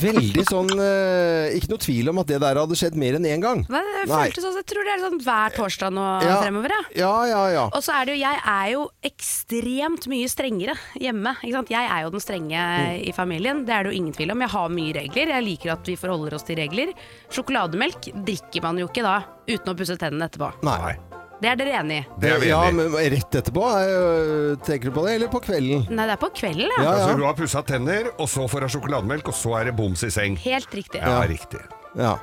[0.02, 3.42] Veldig sånn eh, Ikke noe tvil om at det der hadde skjedd mer enn én
[3.44, 3.62] gang.
[3.72, 4.30] Nei, det Nei.
[4.36, 6.38] sånn, jeg tror det er sånn hver torsdag nå Ja.
[6.42, 6.74] fremover.
[6.74, 6.82] Ja.
[7.02, 7.66] Ja, ja, ja.
[7.74, 11.36] Og så er det jo, jeg er jo ekstremt mye strengere hjemme.
[11.42, 11.72] Ikke sant?
[11.74, 12.66] Jeg er jo den strenge
[13.08, 14.42] i familien, det er det jo ingen tvil om.
[14.46, 16.94] Jeg har mye regler, jeg liker at vi forholder oss til regler.
[17.32, 20.54] Sjokolademelk drikker man jo ikke da uten å pusse tennene etterpå.
[20.64, 20.96] Nei.
[21.42, 22.02] Det er dere enig i?
[22.22, 22.90] Det er vi ja, enig i.
[22.94, 23.64] men rett etterpå?
[23.82, 25.88] eh, Tenker du på det, eller på kvelden?
[25.90, 26.84] Nei, det er på kvelden, ja.
[26.84, 27.16] Ja, Altså, ja.
[27.18, 30.12] du har pussa tenner, og så får du sjokolademelk, og så er det boms i
[30.14, 30.38] seng.
[30.46, 31.02] Helt riktig.
[31.02, 31.64] Ja, riktig.
[31.98, 32.18] ja.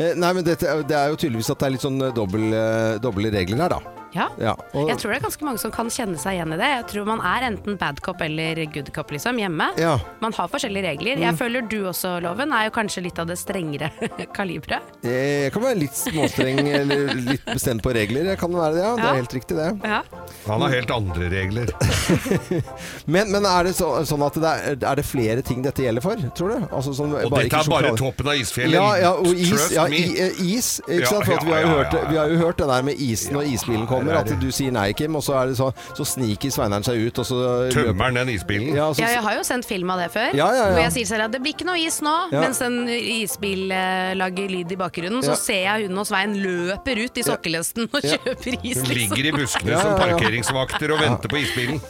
[0.00, 2.50] Eh, Nei, men dette, det er jo tydeligvis at det er litt sånn eh, dobbel,
[2.56, 3.80] eh, doble regler her, da.
[4.14, 4.28] Ja.
[4.40, 4.54] Ja.
[4.74, 6.70] Og, Jeg tror det er ganske mange som kan kjenne seg igjen i det.
[6.70, 9.70] Jeg tror man er enten bad cop eller good cop liksom, hjemme.
[9.80, 9.96] Ja.
[10.22, 11.20] Man har forskjellige regler.
[11.22, 13.90] Jeg føler du også, Loven, er jo kanskje litt av det strengere
[14.36, 14.90] kaliberet.
[15.06, 18.32] Jeg kan være litt småstreng eller litt bestemt på regler.
[18.32, 18.94] Jeg kan være det, ja.
[18.98, 19.70] Det er helt riktig, det.
[19.84, 20.02] Ja.
[20.48, 21.70] Han har helt andre regler.
[23.10, 26.02] Men, men er det så, sånn at det er, er det flere ting dette gjelder
[26.04, 26.66] for, tror du?
[26.68, 28.76] Altså, sånn, Og bare dette er bare toppen av isfjellet.
[28.76, 29.66] Ja, ja, og is.
[29.74, 31.26] Ja, i, eh, is ikke Ja, sant?
[31.26, 33.02] For at vi, har jo ja, ja, hørt, vi har jo hørt det der med
[33.06, 35.70] isen når isbilen kommer, er at du sier nei, Kim, og så, er det så,
[35.96, 37.38] så sniker Sveineren seg ut, og så
[37.74, 38.74] Tømmer han den isbilen?
[38.76, 40.32] Ja, så, Ja, jeg har jo sendt film av det før.
[40.34, 40.74] Ja, ja, ja.
[40.74, 42.40] Hvor jeg sier selv at det blir ikke noe is nå, Ja.
[42.46, 45.20] mens en isbil eh, lager lyd i bakgrunnen.
[45.22, 45.34] Ja.
[45.34, 48.80] Så ser jeg hun og Svein løper ut i sokkelesten og kjøper is.
[48.80, 48.96] Hun liksom.
[48.96, 51.80] ligger i buskene Ja, som parkeringsvakter og venter på isbilen.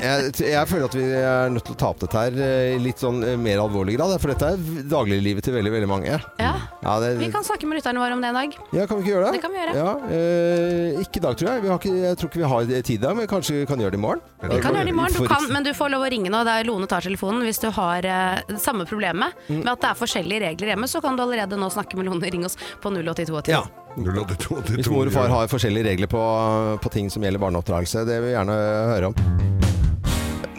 [0.00, 2.80] jeg, jeg føler at vi er nødt til å ta opp dette her eh, i
[2.82, 6.18] litt sånn eh, mer alvorlig grad, for dette er dagliglivet til veldig, veldig mange.
[6.40, 6.52] Ja.
[6.84, 8.56] Ja, det, Vi kan snakke med lytterne våre om det en dag.
[8.76, 9.38] ja, kan vi ikke gjøre det?
[9.38, 9.74] Det kan vi gjøre.
[9.80, 11.62] Ja, eh, ikke i dag, tror jeg.
[11.64, 13.80] Vi har ikke, jeg tror ikke vi har tid i dag, men kanskje vi kan
[13.82, 14.22] gjøre det i morgen?
[14.42, 16.40] Vi kan gjøre det i morgen, du kan, men du får lov å ringe nå.
[16.48, 17.42] Det er Lone tar telefonen.
[17.46, 19.62] Hvis du har uh, samme problemet Mm.
[19.64, 22.30] med at det er forskjellige regler hjemme, så kan du allerede nå snakke med Lone.
[22.30, 23.50] Ring oss på 08282.
[23.52, 23.64] Ja.
[23.96, 26.20] 082, Hvis mor og far har forskjellige regler på,
[26.82, 28.58] på ting som gjelder barneoppdragelse, det vil vi gjerne
[28.94, 29.79] høre om.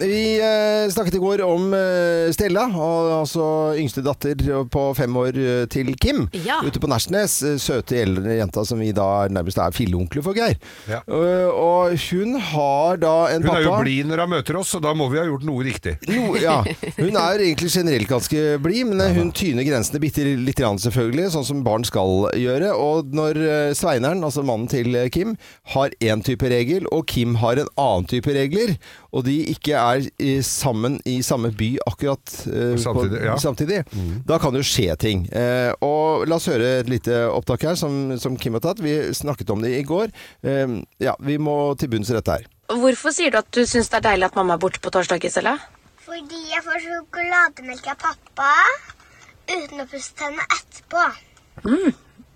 [0.02, 3.46] Vi eh, snakket i går om eh, Stella, og, altså
[3.78, 4.40] yngste datter
[4.74, 6.24] på fem år eh, til Kim.
[6.46, 6.58] Ja.
[6.66, 7.36] Ute på Nærsnes.
[7.46, 10.58] eh, Søte eldre jenta som vi da nærmest er filleonkler for Geir.
[10.90, 11.02] Ja.
[11.06, 14.82] Og hun har da en Hun pappa er jo blid når hun møter oss, så
[14.82, 15.98] da må vi ha gjort noe riktig.
[16.10, 16.58] No, ja.
[16.98, 21.48] Hun er egentlig generelt ganske blid, men hun tyner grensene bitte litt, grann selvfølgelig, sånn
[21.48, 22.74] som barn skal gjøre.
[22.78, 25.38] Og når eh, Sveineren, altså mannen til Kim,
[25.76, 28.76] har én type regel, og Kim har en annen type regler,
[29.12, 33.36] og de ikke er i, sammen i samme by akkurat eh, Samtidig, på, ja.
[33.42, 33.80] samtidig
[34.28, 35.26] da kan det jo skje ting.
[35.36, 38.80] Eh, og la oss høre et lite opptak her som, som Kim har tatt.
[38.84, 40.14] Vi snakket om det i går.
[40.48, 42.48] Eh, ja, vi må til bunns i dette her.
[42.72, 45.20] Hvorfor sier du at du syns det er deilig at mamma er borte på torsdag,
[45.26, 45.58] Gisela?
[46.06, 48.54] Fordi jeg får sjokolademelk av pappa
[49.52, 51.04] uten å pusse tennene etterpå.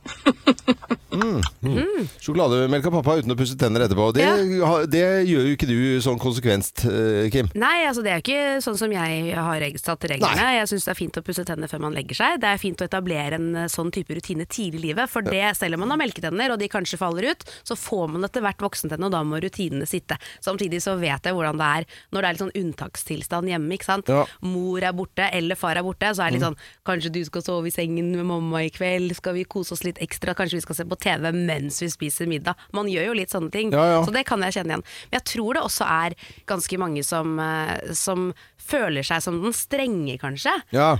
[2.21, 4.09] Sjokolademelk av pappa uten å pusse tenner etterpå.
[4.15, 4.71] Det, ja.
[4.89, 7.49] det gjør jo ikke du sånn konsekvenst, eh, Kim.
[7.57, 10.49] Nei, altså det er ikke sånn som jeg har satt reglene.
[10.59, 12.41] Jeg syns det er fint å pusse tennene før man legger seg.
[12.43, 15.11] Det er fint å etablere en eh, sånn type rutine tidlig i livet.
[15.11, 18.27] For det, selv om man har melketenner og de kanskje faller ut, så får man
[18.27, 20.19] etter hvert voksentenner, og da må rutinene sitte.
[20.43, 23.77] Samtidig så vet jeg hvordan det er når det er litt sånn unntakstilstand hjemme.
[23.77, 24.11] ikke sant?
[24.11, 24.25] Ja.
[24.45, 27.43] Mor er borte, eller far er borte, så er det litt sånn Kanskje du skal
[27.43, 29.15] sove i sengen med mamma i kveld?
[29.17, 30.35] Skal vi kose oss litt ekstra?
[30.37, 32.59] Kanskje vi skal se på TV mens vi spiser middag?
[32.75, 33.73] Man gjør jo litt sånne ting.
[33.75, 34.03] Ja, ja.
[34.05, 34.85] Så det kan jeg kjenne igjen.
[35.09, 36.15] Men jeg tror det også er
[36.49, 38.29] ganske mange som, eh, som
[38.61, 40.55] føler seg som den strenge, kanskje.
[40.75, 40.95] Ja.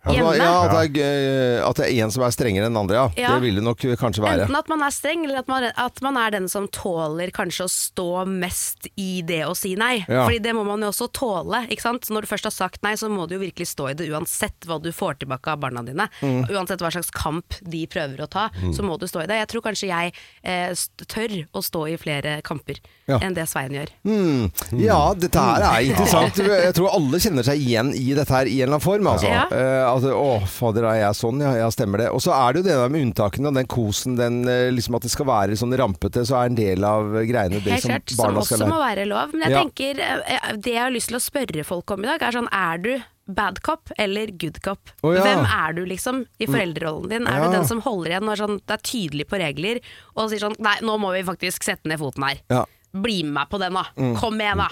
[0.00, 0.30] Hjemme.
[0.38, 3.02] ja, at, det er, at det er en som er strengere enn andre, ja.
[3.20, 3.32] Ja.
[3.36, 4.46] Det vil det nok kanskje være.
[4.46, 7.66] Enten at man er streng, eller at man, at man er den som tåler kanskje
[7.66, 9.98] å stå mest i det å si nei.
[10.08, 10.22] Ja.
[10.24, 11.66] Fordi det må man jo også tåle.
[11.68, 12.08] ikke sant?
[12.08, 14.64] Når du først har sagt nei, så må du jo virkelig stå i det uansett
[14.70, 16.08] hva du får tilbake av barna dine.
[16.24, 16.48] Mm.
[16.48, 19.36] Uansett hva slags kamp de prøver å ta, så må du stå i det.
[19.42, 20.72] Jeg tror kanskje jeg eh,
[21.12, 23.18] tør å stå i flere kamper Ja.
[23.20, 23.92] enn det Svein gjør.
[24.06, 24.48] Mm.
[24.80, 26.40] Ja, dette her er interessant.
[26.40, 29.08] Jeg tror alle kjenner seg igjen i dette her i en eller annen form.
[29.10, 29.28] Altså.
[29.28, 29.89] Ja.
[29.90, 31.42] Eh, altså, å, fader, er jeg sånn?
[31.42, 32.08] Ja, ja, stemmer det.
[32.14, 34.96] Og så er det jo det der med unntakene og den kosen, den, eh, liksom
[34.96, 37.90] at det skal være sånn rampete, så er en del av greiene det Helt som
[37.96, 39.32] klart, som også må være lov.
[39.34, 39.62] Men jeg Ja.
[39.64, 42.48] tenker, eh, det jeg har lyst til å spørre folk om i dag, er sånn
[42.52, 44.90] Er du bad cop eller good cop.
[45.04, 45.22] Oh, ja.
[45.22, 47.26] Hvem er du liksom i foreldrerollen din?
[47.28, 47.46] Er Ja.
[47.46, 49.80] du den som holder igjen er, sånn, er tydelig på regler
[50.16, 52.38] og sier sånn Nei, nå må vi faktisk sette ned foten her.
[52.50, 52.64] Ja.
[52.90, 53.84] Bli med meg på den, da.
[54.18, 54.66] Kom igjen, da.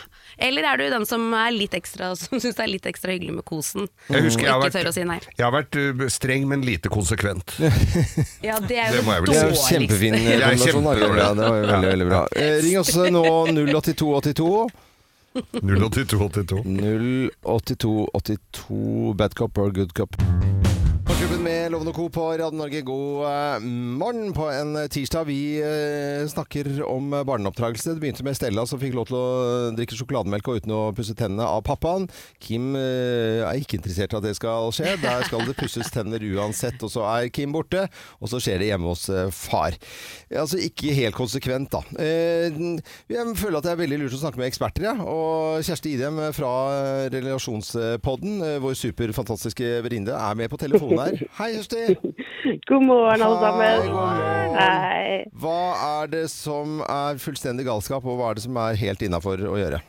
[0.49, 3.37] Eller er du den som er litt ekstra Som syns det er litt ekstra hyggelig
[3.37, 3.87] med kosen?
[4.11, 7.57] Jeg husker jeg har vært, si jeg har vært uh, streng, men lite konsekvent.
[8.45, 9.71] Ja, det er jo det, Det er jo dårligste.
[9.73, 10.85] kjempefin kombinasjon.
[11.19, 12.21] Ja, det var jo veldig, veldig bra.
[12.37, 14.69] Eh, ring oss nå 08282.
[15.63, 16.63] 08282.
[17.43, 20.17] 08282 Bad Cop or Good Cop.
[21.69, 22.09] Med Lovende Co.
[22.09, 23.65] på Radio Norge, god eh,
[24.01, 25.27] morgen på en tirsdag.
[25.29, 27.93] Vi eh, snakker om barneoppdragelse.
[27.93, 31.13] Det begynte med Stella som fikk lov til å drikke sjokolademelk og uten å pusse
[31.13, 32.07] tennene av pappaen.
[32.41, 34.95] Kim eh, er ikke interessert i at det skal skje.
[35.03, 36.81] Der skal det pusses tenner uansett.
[36.81, 37.85] Og så er Kim borte,
[38.17, 39.77] og så skjer det hjemme hos eh, far.
[40.33, 41.85] Altså ikke helt konsekvent, da.
[42.01, 42.49] Eh,
[43.13, 44.97] jeg føler at det er veldig lurt å snakke med eksperter, ja.
[45.05, 46.55] Og Kjersti Idem fra
[47.13, 51.29] Relasjonspodden, eh, vår superfantastiske venninne, er med på telefonen her.
[51.43, 51.97] Hei, Kjersti.
[52.69, 54.55] God morgen, alle sammen.
[54.55, 55.27] Hei.
[55.43, 55.63] Hva
[56.03, 59.57] er det som er fullstendig galskap, og hva er det som er helt innafor å
[59.59, 59.81] gjøre?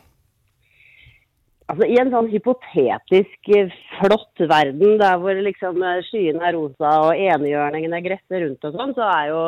[1.70, 6.96] Altså, I en sånn hypotetisk eh, flott verden der hvor liksom eh, skyene er rosa
[7.04, 9.42] og enhjørningene gresser rundt og sånn, så er jo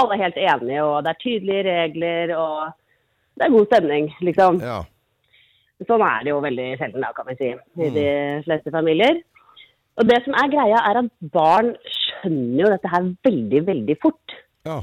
[0.00, 2.70] alle helt enige, og det er tydelige regler, og
[3.36, 4.62] det er god stemning, liksom.
[4.64, 4.78] Ja.
[5.84, 7.52] Sånn er det jo veldig sjelden, da, kan vi si,
[7.84, 8.08] i de
[8.48, 9.20] fleste familier.
[9.98, 14.38] Og det som er greia, er at barn skjønner jo dette her veldig, veldig fort.
[14.68, 14.82] ja.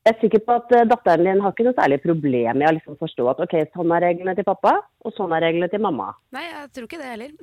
[0.00, 2.72] Jeg er sikker på at eh, datteren din har ikke noe særlig problem med å
[2.72, 4.72] liksom forstå at ok, sånn er reglene til pappa,
[5.04, 6.06] og sånn er reglene til mamma.
[6.32, 7.34] Nei, jeg tror ikke det heller.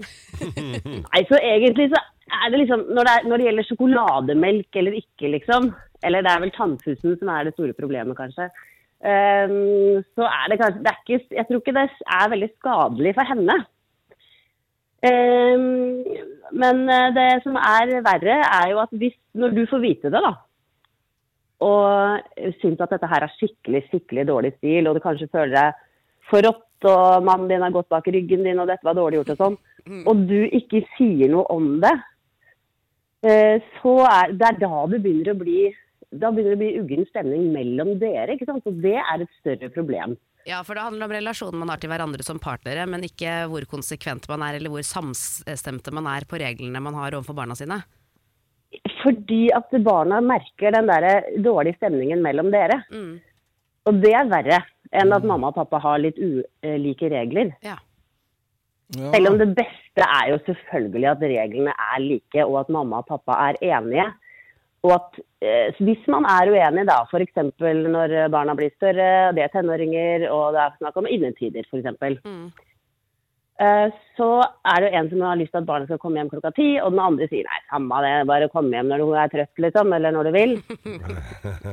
[1.05, 4.97] Nei, så egentlig så er det liksom Når det, er, når det gjelder sjokolademelk eller
[4.97, 5.69] ikke, liksom,
[6.09, 8.49] eller det er vel tannpussen som er det store problemet, kanskje,
[9.05, 13.15] um, så er det kanskje det er ikke, Jeg tror ikke det er veldig skadelig
[13.21, 13.59] for henne.
[15.05, 16.03] Ehm,
[16.57, 20.21] men eh, det som er verre, er jo at hvis Når du får vite det,
[20.23, 20.33] da,
[21.61, 25.83] og syns at dette her er skikkelig, skikkelig dårlig stil, og du kanskje føler deg
[26.29, 29.41] forrådt, og mannen din har gått bak ryggen din, og dette var dårlig gjort og
[29.41, 29.57] sånn,
[30.09, 31.93] og du ikke sier noe om det,
[33.29, 35.59] eh, så er det er da det begynner å bli
[36.07, 38.33] da begynner det å bli uggen stemning mellom dere.
[38.33, 38.65] ikke sant?
[38.65, 40.15] Og det er et større problem.
[40.47, 43.65] Ja, for det handler om relasjonen man har til hverandre som partnere, men ikke hvor
[43.67, 47.81] konsekvent man er, eller hvor samstemte man er på reglene man har overfor barna sine.
[49.01, 52.79] Fordi at barna merker den der dårlige stemningen mellom dere.
[52.91, 53.17] Mm.
[53.87, 54.61] Og det er verre
[54.95, 57.51] enn at mamma og pappa har litt ulike regler.
[57.65, 57.75] Ja.
[58.95, 59.11] Ja.
[59.11, 63.09] Selv om det beste er jo selvfølgelig at reglene er like, og at mamma og
[63.09, 64.05] pappa er enige.
[64.85, 67.41] Og at eh, Hvis man er uenig, da, f.eks.
[67.57, 72.51] når barna blir større, det er tenåringer, og det er snakk om innetider f.eks., Mm.
[73.65, 73.87] eh,
[74.17, 74.27] så
[74.69, 76.67] er det jo en som har lyst til at barnet skal komme hjem klokka ti,
[76.77, 79.93] og den andre sier nei, samme det, bare kom hjem når du er trøtt, liksom,
[79.97, 80.55] eller når du vil.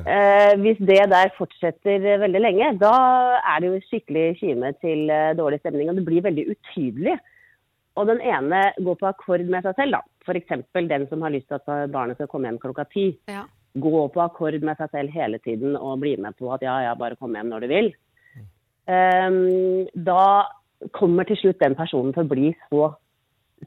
[0.05, 2.95] Eh, hvis det der fortsetter veldig lenge, da
[3.41, 7.15] er det jo skikkelig kime til eh, dårlig stemning, og det blir veldig utydelig.
[8.01, 10.03] Og den ene går på akkord med seg selv, da.
[10.25, 10.65] F.eks.
[10.89, 13.11] den som har lyst til at barnet skal komme hjem klokka ti.
[13.31, 13.45] Ja.
[13.75, 16.95] Gå på akkord med seg selv hele tiden og bli med på at ja, ja,
[16.99, 17.95] bare kom hjem når du vil.
[18.85, 20.45] Um, da
[20.93, 22.93] kommer til slutt den personen til å bli så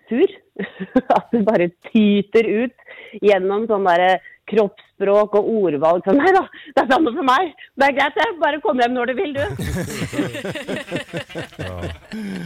[0.08, 0.30] sur
[1.17, 2.76] at det bare tyter ut
[3.24, 6.43] gjennom sånn derre kroppsspråk og ordvalg sånn Nei da,
[6.76, 7.50] det er samme for meg.
[7.76, 8.28] Det er greit, det.
[8.41, 9.43] Bare kom hjem når du vil, du.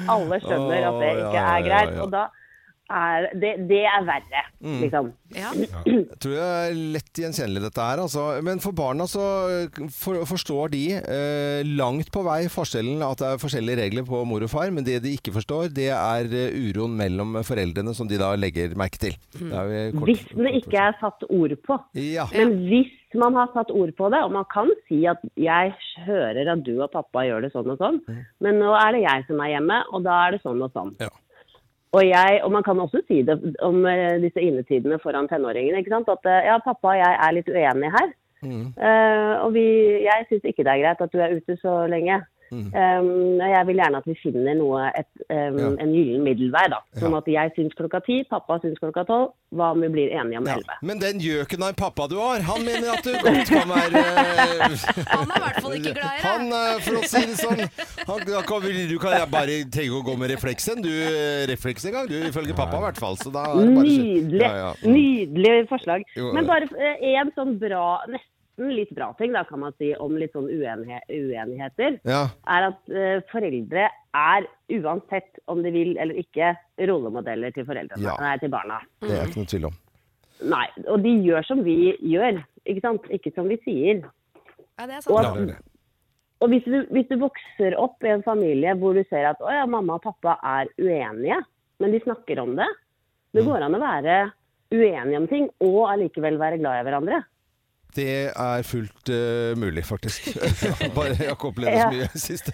[0.15, 1.93] Alle skjønner at det ikke ja, er ja, greit.
[1.93, 2.05] ja.
[2.05, 2.23] Og da
[2.91, 4.41] er det, det er verre,
[4.83, 5.11] liksom.
[5.31, 5.51] Ja.
[5.55, 8.25] Jeg tror det er lett gjenkjennelig dette her, altså.
[8.43, 9.23] Men for barna så
[9.95, 14.43] for, forstår de eh, langt på vei forskjellen at det er forskjellige regler på mor
[14.43, 18.19] og far, men det de ikke forstår, det er eh, uroen mellom foreldrene som de
[18.21, 19.15] da legger merke til.
[19.39, 21.79] Det er kort- Hvis det ikke er satt ord på.
[21.97, 22.27] Ja.
[22.35, 25.73] Men hvis man har satt ord på det, og man kan si at jeg
[26.05, 27.97] hører at du og pappa gjør det sånn og sånn,
[28.43, 30.93] men nå er det jeg som er hjemme, og da er det sånn og sånn.
[31.03, 31.09] Ja.
[31.91, 35.81] Og, jeg, og man kan også si det om eh, disse innetidene foran tenåringene.
[35.81, 36.11] ikke sant?
[36.11, 38.11] At eh, ja, pappa og jeg er litt uenige her.
[38.41, 38.71] Mm.
[38.73, 39.65] Uh, og vi,
[40.01, 42.21] jeg syns ikke det er greit at du er ute så lenge.
[42.51, 45.69] Um, jeg vil gjerne at vi finner noe, et, um, Ja.
[45.79, 46.65] en gyllen middelvei.
[46.69, 46.79] da.
[46.99, 47.17] Sånn Ja.
[47.17, 49.31] at jeg syns klokka ti, pappa syns klokka tolv.
[49.55, 50.55] Hva om vi blir enige om Ja.
[50.81, 53.99] Men den gjøken av en pappa du har, han mener at du godt kan være
[53.99, 54.75] eh,
[55.11, 56.23] Han er i hvert fall ikke glad i det.
[56.23, 57.59] Han, eh, for å si det sånn
[58.07, 58.61] han, kan,
[58.91, 60.81] Du kan bare trenger å gå med refleksen.
[60.81, 63.15] Du eh, refleks en gang, du, ifølge pappa i hvert fall.
[63.15, 64.73] Så da er det bare Nydelig Ja, ja.
[64.83, 64.93] Mm.
[64.95, 66.03] nydelig forslag.
[66.15, 66.67] Jo, Men bare
[67.01, 68.27] én sånn bra, nesten
[68.61, 72.27] nesten litt bra ting, da kan man si, om litt sånn uenighe uenigheter, Ja.
[72.47, 78.15] er at uh, foreldre er, uansett om de vil eller ikke, rollemodeller til foreldrene, Ja.
[78.19, 78.79] nei, til barna.
[79.01, 79.73] Det er ikke noe tvil om.
[80.43, 83.01] Nei, og de gjør som vi gjør, ikke sant?
[83.11, 84.01] Ikke som vi sier.
[84.79, 85.25] Ja, det er Og, sant.
[85.27, 85.57] at, det er det.
[86.41, 89.51] og hvis, du, hvis du vokser opp i en familie hvor du ser at å
[89.51, 91.43] ja, mamma og pappa er uenige,
[91.79, 92.67] men de snakker om det.
[93.33, 94.31] Det går an å være
[94.73, 97.23] uenige om ting og allikevel være glad i hverandre.
[97.95, 100.29] Det er fullt uh, mulig, faktisk.
[100.95, 102.51] Bare jeg har ikke opplevd det så mye i det siste.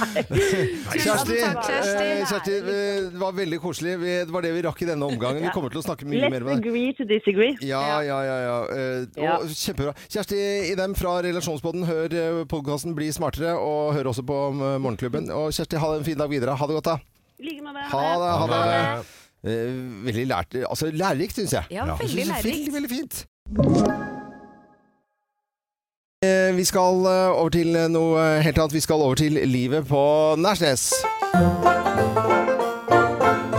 [1.00, 3.96] Kjersti, eh, Kjersti, eh, det var veldig koselig.
[4.00, 5.42] Det var det vi rakk i denne omgangen.
[5.46, 6.66] Vi kommer til å snakke mye mer med deg.
[6.66, 7.56] agree to disagree.
[7.64, 8.36] Ja, ja, ja.
[8.44, 8.58] ja.
[8.74, 9.38] Eh, Ja.
[9.40, 9.94] Og, kjempebra.
[10.10, 10.38] Kjersti
[10.70, 12.14] Idem fra Relasjonsboden, hør
[12.50, 15.30] podkasten Bli smartere, og hør også på Morgenklubben.
[15.34, 16.56] Og Kjersti, ha en fin dag videre.
[16.56, 16.98] Ha det godt, da.
[17.40, 18.30] Ha det.
[18.36, 18.54] Ha det.
[18.60, 19.18] Ha det.
[20.04, 21.64] Veldig lært, altså lærerikt, syns jeg.
[21.72, 22.72] Ja, veldig er lærerikt.
[22.74, 24.18] Veldig, veldig fint.
[26.50, 28.74] Eh, Vi skal eh, over til noe helt annet.
[28.74, 30.90] Vi skal over til livet på Nærsnes.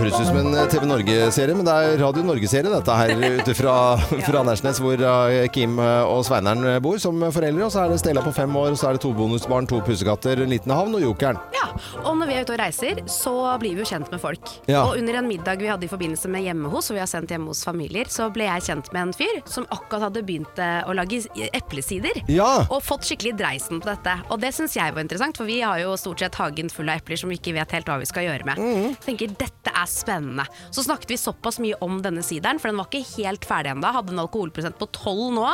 [0.01, 3.73] Høres ut som en TV Norge-serie, men det er Radio Norge-serie dette her ute fra,
[4.25, 7.67] fra Andersnes, hvor eh, Kim og Sveineren bor som foreldre.
[7.67, 9.77] Og så er det Stella på fem år, og så er det to bonusbarn, to
[9.85, 11.37] pussekatter, en liten havn og jokeren.
[11.53, 11.67] Ja,
[12.01, 14.55] og når vi er ute og reiser, så blir vi jo kjent med folk.
[14.71, 14.81] Ja.
[14.87, 17.35] Og under en middag vi hadde i forbindelse med hjemme hos, og vi har sendt
[17.35, 20.81] hjemme hos familier, så ble jeg kjent med en fyr som akkurat hadde begynt eh,
[20.89, 21.21] å lage
[21.53, 22.23] eplesider.
[22.31, 22.49] Ja!
[22.73, 24.17] Og fått skikkelig dreisen på dette.
[24.33, 27.03] Og det syns jeg var interessant, for vi har jo stort sett hagen full av
[27.03, 28.65] epler som vi ikke vet helt hva vi skal gjøre med.
[28.65, 28.97] Mm.
[29.05, 30.45] Tenker dette er spennende.
[30.71, 33.91] Så snakket vi såpass mye om denne sideren, for den var ikke helt ferdig ennå.
[33.95, 35.47] Hadde en alkoholprosent på 12 nå,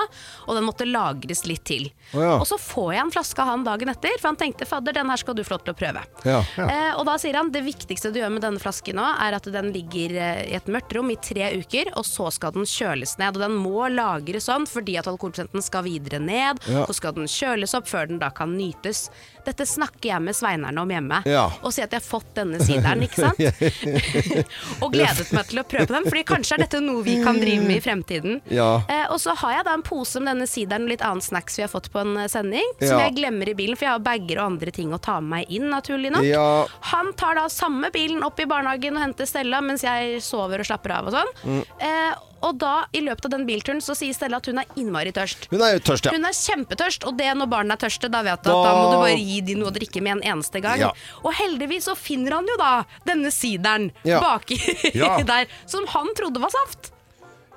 [0.47, 1.89] og den måtte lagres litt til.
[2.13, 2.35] Oh, ja.
[2.39, 5.09] Og så får jeg en flaske av han dagen etter, for han tenkte fadder, den
[5.11, 6.03] her skal du få lov til å prøve.
[6.27, 6.39] Ja.
[6.63, 9.49] Eh, og da sier han det viktigste du gjør med denne flasken nå, er at
[9.53, 13.17] den ligger eh, i et mørkt rom i tre uker, og så skal den kjøles
[13.21, 13.35] ned.
[13.37, 16.85] Og den må lagres sånn fordi at alkoholprosenten skal videre ned, Ja.
[16.87, 19.07] så skal den kjøles opp før den da kan nytes.
[19.47, 21.45] Dette snakker jeg med Sveinerne om hjemme, Ja.
[21.63, 23.37] og sier at jeg har fått denne sideren, ikke sant?
[24.83, 27.63] og gledet meg til å prøve dem, fordi kanskje er dette noe vi kan drive
[27.67, 28.39] med i fremtiden.
[28.53, 28.69] Ja.
[28.91, 31.57] Eh, og så har jeg da en pose med denne sideren og litt annen snacks
[31.59, 33.03] vi har fått på en eh, sending, som Ja.
[33.07, 35.51] jeg glemmer i bilen, for jeg har bager og andre ting å ta med meg
[35.57, 36.23] inn, naturlig nok.
[36.27, 36.45] Ja.
[36.93, 40.69] Han tar da samme bilen opp i barnehagen og henter Stella mens jeg sover og
[40.69, 41.33] slapper av og sånn.
[41.43, 41.61] Mm.
[41.83, 45.11] Eh, og da, i løpet av den bilturen, så sier Stella at hun er innmari
[45.15, 45.47] tørst.
[45.49, 46.11] Hun er jo tørst, ja.
[46.13, 48.73] Hun er kjempetørst, og det når barn er tørste, da vet du Da- at da
[48.77, 50.79] må du bare gi dem noe å drikke med en eneste gang.
[50.79, 50.91] Ja.
[51.23, 54.19] Og heldigvis så finner han jo da denne sideren Ja.
[54.21, 54.59] baki
[54.93, 55.17] Ja.
[55.23, 56.91] der, som han trodde var saft.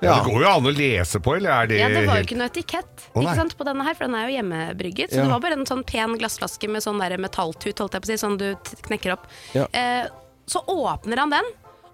[0.01, 0.15] Ja.
[0.23, 2.37] Det går jo an å lese på, eller er det, Ja, Det var jo ikke
[2.39, 5.11] noe etikett oh, ikke sant, på denne her, for den er jo hjemmebrygget.
[5.13, 5.23] Så Ja.
[5.27, 8.09] det var bare en sånn pen glassflaske med sånn der metalltut, holdt jeg på å
[8.09, 8.55] si, sånn du
[8.87, 9.27] knekker opp.
[9.53, 9.67] Ja.
[9.71, 10.07] Eh,
[10.49, 11.45] så åpner han den,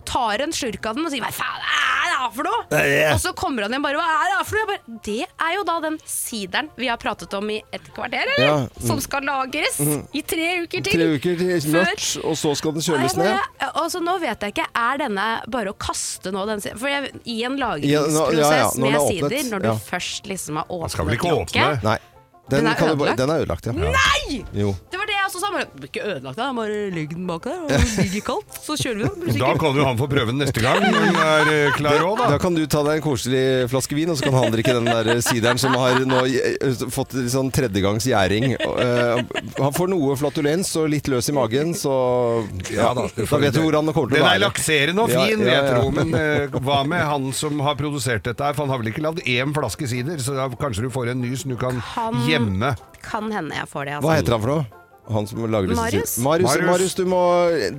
[0.08, 3.14] tar en slurk av den og sier 'hva faen er det her for noe?' Nei.
[3.14, 5.28] Og så kommer han igjen bare 'hva er det her for noe?' Jeg bare, det
[5.48, 8.48] er jo da den sideren vi har pratet om i et kvarter, eller?
[8.48, 8.58] Ja.
[8.66, 8.88] Mm.
[8.88, 9.80] Som skal lagres
[10.14, 10.94] i tre uker til.
[10.94, 13.40] Tre uker til mørkt, og så skal den kjøles ned.
[13.76, 16.78] Altså, nå vet jeg ikke, er denne bare å kaste nå den siden?
[16.80, 19.76] For jeg, i en Ja, lagringsprosess nå- ja, ja, med er sider, når du ja.
[19.76, 22.00] først liksom har åpnet skal
[22.48, 23.18] Den, Den er kan du ødelagt?
[23.20, 23.74] Den er ødelagt, ja.
[23.76, 24.38] Nei!
[24.56, 24.70] Jo.
[24.92, 25.48] Det var det jeg også sa.
[25.58, 26.46] Bare, ikke ødelagt, da.
[26.56, 27.58] bare legg den bak der.
[27.66, 27.72] Og
[28.04, 29.40] ligger kaldt, så kjører vi den.
[29.42, 32.30] Da kan jo han få prøve den neste gang han er eh, klar også, Da
[32.36, 32.38] da.
[32.44, 35.22] kan du ta deg en koselig flaske vin, og så kan han drikke den der
[35.26, 38.56] sideren som har nå eh, fått sånn tredjegangs gjæring.
[38.56, 39.24] Eh,
[39.58, 41.94] Han får noe flatulens og litt løs i magen, så
[42.72, 44.24] ja, Ja da, da, vet du hvor han kommer til å være.
[44.24, 45.92] Den er lakserende og Ja, fin, ja, vil jeg tror.
[46.00, 48.56] Men uh, hva med han som har produsert dette her?
[48.56, 51.22] For han har vel ikke lagd én flaske sider, så da kanskje du får en
[51.26, 52.74] ny som du kan Han- gjemme.
[53.08, 53.94] Kan hende jeg får det.
[54.00, 54.08] Altså.
[54.10, 54.66] Hva heter han for noe?
[55.08, 56.10] Han som lager disse Marius?
[56.18, 56.24] sidene.
[56.28, 56.68] Marius, Marius.
[56.68, 57.20] Marius, du må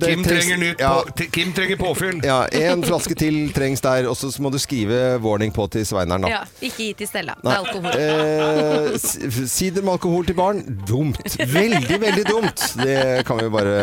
[0.01, 2.21] det Kim trengs- trenger, nytt ja, på, Kim trenger påfyll.
[2.25, 6.25] ja, en flaske til trengs der, og så må du skrive warning på til Sveineren,
[6.25, 6.31] da.
[6.33, 7.35] Ja, ikke gi til Stella.
[7.37, 7.53] Det Nei.
[7.53, 7.93] er alkohol.
[8.01, 11.21] Eh, sider med alkohol til barn, dumt.
[11.37, 12.65] Veldig, veldig dumt.
[12.81, 12.97] Det
[13.29, 13.77] kan vi bare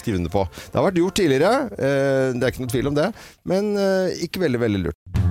[0.00, 0.46] skrive under på.
[0.72, 3.10] Det har vært gjort tidligere, eh, det er ikke noe tvil om det,
[3.44, 5.29] men eh, ikke veldig, veldig lurt.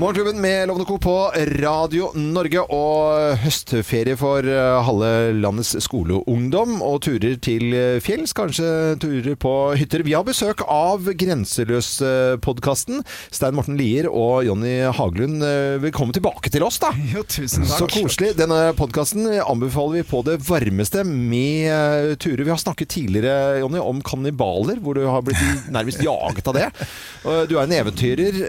[0.00, 0.98] Morgenklubben med Lovende Co.
[0.98, 1.14] på
[1.60, 8.94] Radio Norge og høstferie for eh, halve landets skoleungdom og turer til eh, fjells, kanskje
[9.02, 10.00] turer på hytter.
[10.06, 13.02] Vi har besøk av Grenseløs-podkasten.
[13.28, 16.94] Stein Morten Lier og Jonny Haglund, eh, velkommen tilbake til oss, da.
[17.12, 17.82] Jo, tusen takk.
[17.82, 18.32] Så koselig.
[18.40, 22.46] Denne podkasten anbefaler vi på det varmeste med turer.
[22.46, 25.44] Vi har snakket tidligere Jonny, om kannibaler, hvor du har blitt
[25.76, 26.72] nærmest jaget av det.
[27.52, 28.42] Du er en eventyrer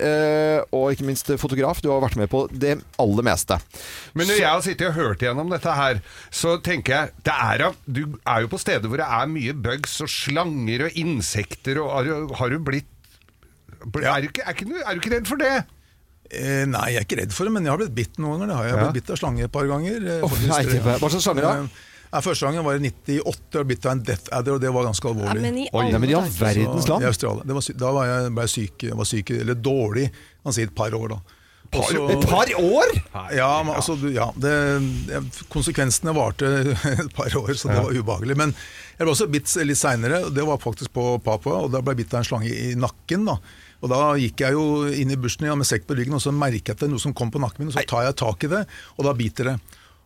[0.71, 1.81] og ikke minst fotograf.
[1.83, 3.57] Du har vært med på det aller meste.
[4.15, 5.99] Men når jeg har sittet og hørt gjennom dette her,
[6.29, 9.97] så tenker jeg det er, Du er jo på steder hvor det er mye bugs
[10.05, 12.87] og slanger og insekter, og har, du- har du blitt
[13.81, 15.53] er du, ikke, er, ikke, er du ikke redd for det?
[16.31, 18.51] Eh, nei, jeg er ikke redd for det, men jeg har blitt bitt noen ganger.
[18.51, 18.71] Det har jeg.
[18.71, 20.05] jeg har blitt bitt av slange et par ganger.
[20.23, 20.59] Oh, nei,
[21.01, 21.55] hva slags slanger da?
[21.65, 24.71] Eh, Nei, første gangen var i 98, og blitt av en death adder, og det
[24.75, 25.45] var ganske alvorlig.
[25.71, 27.05] Ja, men i all verdens land.
[27.79, 30.09] Da var jeg, ble jeg syk, jeg var syk, eller dårlig,
[30.41, 31.21] kan man si et par år da.
[31.71, 32.89] Par, Et par år?!
[33.31, 34.51] ja, men altså, ja det,
[35.53, 36.49] konsekvensene varte
[37.05, 38.35] et par år, så det var ubehagelig.
[38.35, 38.51] Men
[38.97, 41.61] jeg ble også bitt litt seinere, det var faktisk på Papua.
[41.63, 43.23] og Da ble jeg bitt av en slange i nakken.
[43.29, 43.37] da.
[43.81, 46.33] Og Da gikk jeg jo inn i bushen ja, med sekk på ryggen, og så
[46.35, 47.71] merket jeg noe som kom på nakken min.
[47.71, 48.65] og Så tar jeg tak i det,
[48.97, 49.57] og da biter det.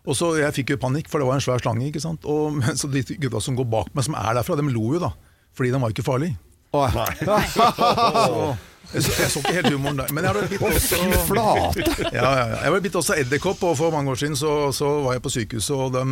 [0.05, 1.87] Og så Jeg fikk jo panikk, for det var en svær slange.
[1.89, 2.21] ikke sant?
[2.29, 5.15] Og, så De gutta som går bak meg, som er derfra, de lo jo da.
[5.57, 6.35] Fordi den var ikke farlig.
[6.75, 7.11] Åh, Nei.
[8.93, 10.11] jeg, så, jeg så ikke helt humoren der.
[10.15, 11.85] Men jeg ble bitt også flate!
[12.09, 12.59] ja, ja, ja.
[12.65, 15.33] Jeg ble bitt også edderkopp, og for mange år siden så, så var jeg på
[15.37, 16.05] sykehuset, og de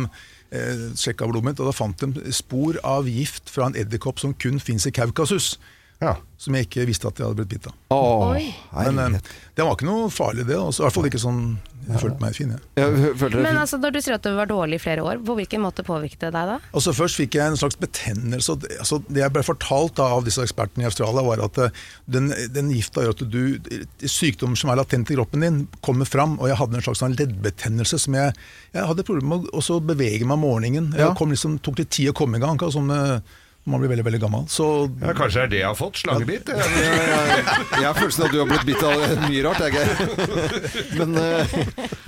[0.56, 4.34] eh, sjekka blodet mitt, og da fant de spor av gift fra en edderkopp som
[4.34, 5.54] kun fins i Kaukasus.
[6.02, 6.16] Ja.
[6.40, 7.76] Som jeg ikke visste at jeg hadde blitt bitt av.
[7.94, 8.34] Oh,
[8.76, 9.20] Men eh,
[9.54, 10.58] det var ikke noe farlig, det.
[10.58, 10.82] Også.
[10.82, 11.44] I hvert fall ikke sånn
[11.88, 12.60] Jeg følte meg fin, jeg.
[12.80, 15.62] Jeg Men altså, når du sier at du var dårlig i flere år, på hvilken
[15.64, 16.56] måte påvirket det deg da?
[16.72, 18.56] Altså Først fikk jeg en slags betennelse.
[18.78, 21.84] Altså det jeg ble fortalt da, av disse ekspertene i Australia, var at eh,
[22.16, 23.40] den, den gifta gjør at du,
[24.08, 26.38] sykdommer som er latent i kroppen din, kommer fram.
[26.40, 28.34] Og jeg hadde en slags sånn leddbetennelse som jeg,
[28.74, 30.92] jeg hadde problemer med å også bevege meg om morgenen.
[30.96, 31.14] Jeg Ja.
[31.34, 32.72] liksom, tok litt tid å komme i gang, ikke?
[32.72, 34.42] Sånn eh, når man blir veldig veldig gammel.
[34.52, 34.64] Så
[35.00, 36.00] Ja, kanskje det er det jeg har fått?
[36.02, 36.50] Slangebitt?
[36.52, 37.44] Jeg, jeg,
[37.80, 40.98] jeg har følelsen av at du har blitt bitt av mye rart, jeg, Geir.
[41.00, 41.54] Men, eh,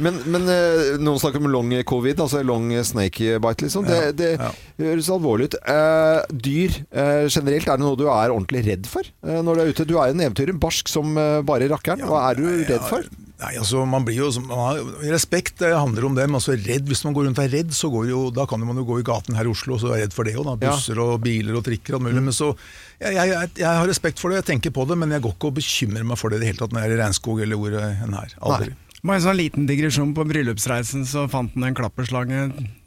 [0.04, 3.88] men, men eh, noen snakker om long covid, altså long snake bite, liksom.
[3.88, 4.50] Det, Ja, det ja.
[4.84, 5.58] høres alvorlig ut.
[5.64, 9.72] Eh, dyr eh, generelt, er det noe du er ordentlig redd for når du er
[9.72, 9.86] ute?
[9.88, 12.04] Du er jo en eventyrer, barsk som bare rakkeren.
[12.06, 13.06] Hva er du redd for?
[13.36, 14.78] Nei, altså man blir jo man har,
[15.12, 17.90] Respekt det handler om det, altså redd, hvis man går rundt og er redd, så
[17.92, 20.06] går jo, da kan man jo gå i gaten her i Oslo og så være
[20.06, 20.48] redd for det òg.
[20.62, 22.24] Busser og biler og trikker og alt mulig.
[22.30, 22.54] Men så,
[23.02, 25.52] jeg, jeg, jeg, har respekt for det, jeg tenker på det, men jeg går ikke
[25.52, 27.60] og bekymrer meg for det i det hele tatt når jeg er i regnskog eller
[27.60, 28.36] hvor enn her.
[28.40, 28.72] Aldri.
[29.04, 32.46] Bare en sånn liten digresjon på bryllupsreisen, så fant han en klapperslange.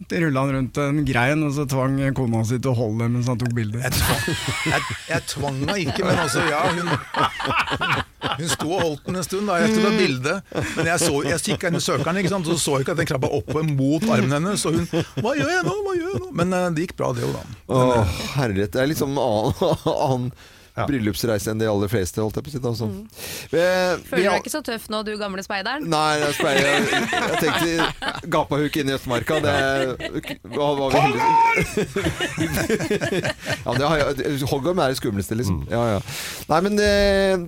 [0.09, 3.39] Rulla han rundt en grein, og så tvang kona si til å holde mens han
[3.39, 3.85] tok bilder.
[3.85, 4.25] Jeg tvang,
[4.73, 6.91] jeg, jeg tvang meg ikke, men altså, ja, hun,
[8.41, 10.53] hun sto og holdt den en stund da, jeg skulle ta bildet.
[10.75, 12.97] Men jeg, så, jeg kikka inn i søkeren, ikke sant, og så så jeg ikke
[12.97, 14.65] at den krabba oppe mot armen hennes.
[14.67, 14.89] Og hun
[15.23, 15.75] Hva gjør jeg nå?
[15.85, 16.31] Hva gjør jeg nå?
[16.41, 17.45] Men eh, det gikk bra, det jo da.
[17.69, 18.73] Åh, herlighet.
[18.75, 20.31] Det er liksom en annen,
[20.75, 22.61] annen bryllupsreise enn de aller fleste, holdt jeg på å si.
[22.69, 22.87] Altså.
[22.89, 23.03] Mm.
[23.51, 23.63] vi
[24.09, 25.87] Føler du deg ikke så tøff nå, du gamle speideren?
[25.89, 29.39] Nei, jeg, speider, jeg, jeg tenkte gapahuk inn i Østmarka.
[29.43, 29.55] Det
[30.55, 31.29] var, var vi heldige.
[33.65, 35.63] ja, det har jeg, er det skumleste, liksom.
[35.71, 35.99] Ja, ja.
[36.49, 36.91] Nei, men det,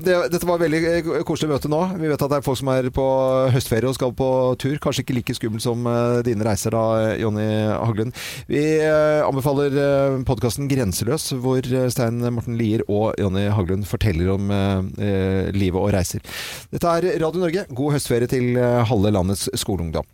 [0.06, 1.82] det, dette var veldig eh, koselig møte nå.
[1.98, 3.08] Vi vet at det er folk som er på
[3.54, 4.30] høstferie og skal på
[4.62, 4.78] tur.
[4.82, 8.16] Kanskje ikke like skummelt som eh, dine reiser da, Jonny Haglund.
[8.50, 14.52] Vi eh, anbefaler podkasten Grenseløs, hvor eh, Stein Morten Lier og Jonny Haglund forteller om
[14.52, 16.24] eh, eh, livet og reiser.
[16.74, 17.68] Dette er Radio Norge.
[17.70, 20.08] God høstferie til eh, halve landets skoleungdom.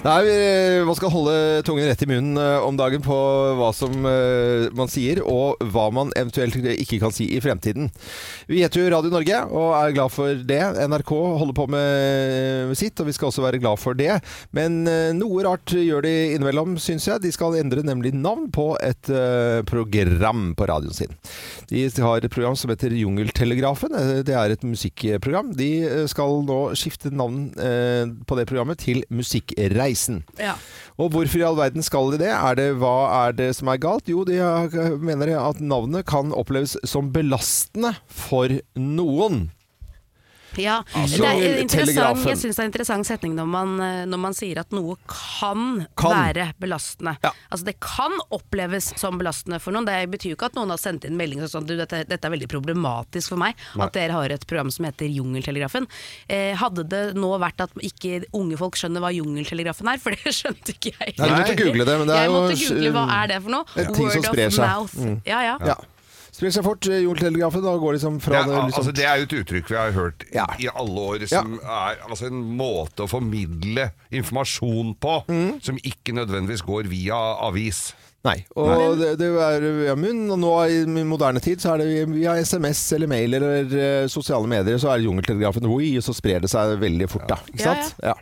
[0.00, 0.22] Nei,
[0.88, 1.32] man skal holde
[1.66, 3.16] tungen rett i munnen eh, om dagen på
[3.58, 7.90] hva som eh, man sier, og hva man eventuelt ikke kan si i fremtiden.
[8.48, 10.60] Vi heter jo Radio Norge og er glad for det.
[10.88, 14.22] NRK holder på med sitt, og vi skal også være glad for det.
[14.56, 17.20] Men eh, noe rart gjør de innimellom, syns jeg.
[17.20, 19.12] De skal endre nemlig navn på et
[19.68, 21.12] program på radioen sin.
[21.68, 23.92] De har et program som heter Jungeltelegrafen.
[24.24, 25.52] Det er et musikkprogram.
[25.58, 25.70] De
[26.08, 27.50] skal nå skifte navn
[28.24, 29.04] på det programmet til
[29.90, 30.24] Musikkreisen.
[30.38, 30.54] Ja.
[31.00, 32.30] Og hvorfor i all verden skal de det?
[32.30, 34.08] Er det hva er det som er galt?
[34.08, 34.38] Jo, de
[35.00, 39.50] mener at navnet kan oppleves som belastende for noen.
[40.58, 44.04] Ja, Altså, det er interessant, jeg syns det er en interessant setning når man, eh,
[44.10, 46.10] når man sier at noe kan, Kan.
[46.10, 47.16] være belastende.
[47.22, 47.30] Ja.
[47.50, 49.86] Altså Det kan oppleves som belastende for noen.
[49.86, 52.30] Det betyr jo ikke at noen har sendt inn melding sånn du, dette, dette er
[52.34, 55.86] veldig problematisk for meg, at dere har et program som heter Jungeltelegrafen.
[56.28, 60.34] Eh, hadde det nå vært at ikke unge folk skjønner hva Jungeltelegrafen er, for det
[60.40, 61.14] skjønte ikke jeg.
[61.18, 63.40] Nei, du måtte google det, men det er jeg jo måtte google hva er det
[63.42, 63.64] for noe.
[63.76, 63.88] Ja.
[64.00, 64.94] Word of mouth.
[64.96, 65.16] Mm.
[65.26, 65.56] Ja, ja.
[65.66, 65.76] Ja.
[66.32, 69.22] Sprer seg fort, eh, Da går liksom fra Ja, det liksom, altså det er jo
[69.28, 70.46] et uttrykk vi har hørt i, Ja.
[70.58, 75.62] i alle år, som er altså en måte å formidle informasjon på Mm.
[75.62, 77.14] som ikke nødvendigvis går via
[77.46, 77.92] avis.
[78.22, 78.44] Nei.
[78.54, 82.34] Og det, det er via munn, og nå i moderne tid så er det via
[82.36, 86.42] SMS eller mail eller uh, sosiale medier, så er det jungeltelegrafen oi, og så sprer
[86.44, 87.38] det seg veldig fort, da.
[87.48, 87.94] Ikke Ja, sant?
[88.04, 88.14] Ja.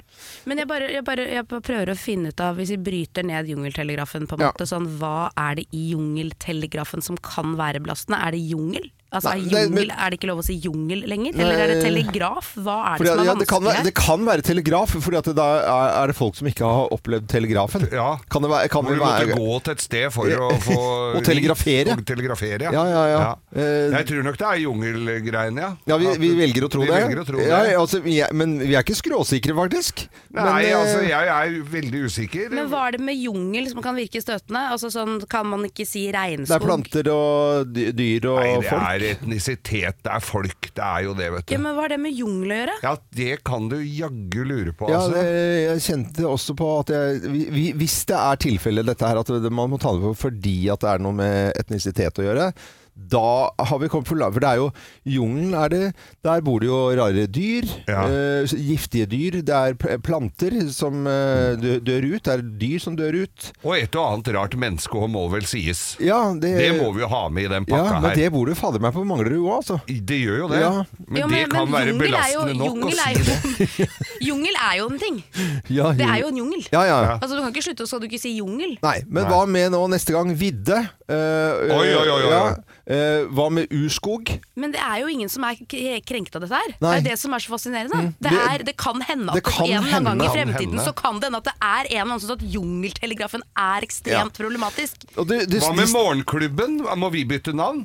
[0.49, 3.26] Men jeg, bare, jeg, bare, jeg bare prøver å finne ut av, hvis vi bryter
[3.28, 8.20] ned jungeltelegrafen på en måte, sånn, hva er det i jungeltelegrafen som kan være belastende?
[8.24, 10.54] Er det jungel, Altså, er, Nei, det- jungel, men- er det ikke lov å si
[10.61, 11.32] jungel lenger?
[11.40, 12.50] Eller er det telegraf?
[12.61, 14.90] Hva er det Fordi, som er ja, det, kan vanskelig være, det kan være telegraf,
[15.00, 17.86] fordi da er, er det folk som ikke har opplevd telegrafen.
[17.90, 18.18] Ja.
[18.28, 20.76] Kan det være, kan Hvor det du måtte gå til et sted for å få
[21.18, 21.96] Og telegrafere.
[21.96, 22.70] Og telegrafere, ja.
[22.76, 23.34] Ja, ja, ja.
[23.56, 25.70] Eh, Jeg tror nok det er jungelgreiene, ja.
[25.88, 27.18] Ja, vi, vi velger å tro vi det.
[27.22, 27.74] Å tro ja, det.
[27.80, 30.04] altså, vi er, men vi er ikke skråsikre, faktisk.
[30.36, 32.50] Nei, men, eh, altså, jeg er veldig usikker.
[32.52, 34.66] Men hva er det med jungel som kan virke støtende?
[34.68, 36.48] Altså sånn, Kan man ikke si regnskog?
[36.52, 38.82] det er planter og dyr og Nei, folk.
[39.03, 40.68] Er etnisitet, det er folk.
[40.74, 41.55] Det er jo det, vet du.
[41.55, 42.76] Ja, men Hva har det med jungel å gjøre?
[42.82, 45.14] Ja, det kan du jaggu lure på, Ja, altså.
[45.14, 45.28] det,
[45.68, 49.28] jeg kjente også på at jeg, vi- vi, Hvis det er tilfellet dette her, at
[49.53, 52.53] man må ta det på fordi at det er noe med etnisitet å gjøre,
[52.99, 54.34] da har vi kommet for langt.
[54.34, 54.68] For det er jo
[55.07, 55.82] jungelen er det,
[56.26, 57.68] Der bor det jo rare dyr.
[57.86, 58.03] Ja.
[58.11, 59.38] Uh, giftige dyr.
[59.46, 62.22] Det er planter som uh, dør ut.
[62.26, 63.51] Det er dyr som dør ut.
[63.62, 65.96] Og et og annet rart menneske må vel sies.
[66.03, 68.18] Ja, det, Det må vi jo ha med i den pakka ja, men her.
[68.18, 69.78] det bor det fader meg på Manglerud òg, altså.
[69.86, 70.61] Det gjør jo det.
[70.64, 70.72] Ja.
[71.07, 73.88] Men Jo, det kan være jungel er jo- nok å si det.
[74.28, 75.22] Jungel er jo en ting.
[75.78, 76.62] Ja, Det er jo en jungel.
[76.72, 76.99] Ja, ja.
[77.18, 78.76] Altså Du kan ikke slutte, så skal du ikke si jungel.
[78.82, 79.30] Nei, men Nei.
[79.32, 80.78] hva med nå neste gang vidde?
[81.09, 82.40] Uh, Oi, oi, oi, oi.
[82.89, 82.95] Ja.
[82.99, 84.30] Eh, hva med urskog?
[84.57, 85.59] Men det er jo ingen som er
[86.09, 86.70] krenket av dette her.
[86.80, 86.95] Nei.
[86.97, 88.14] Det er det som er så fascinerende.
[88.18, 90.95] Det, Det- er, det kan hende at kan en eller annen gang i fremtiden så
[90.97, 94.32] kan det hende at det er en eller annen som synes at jungeltelegrafen er ekstremt
[94.41, 95.05] problematisk.
[95.18, 96.80] Og det- det- Hva med Morgenklubben?
[96.97, 97.84] Må vi bytte navn?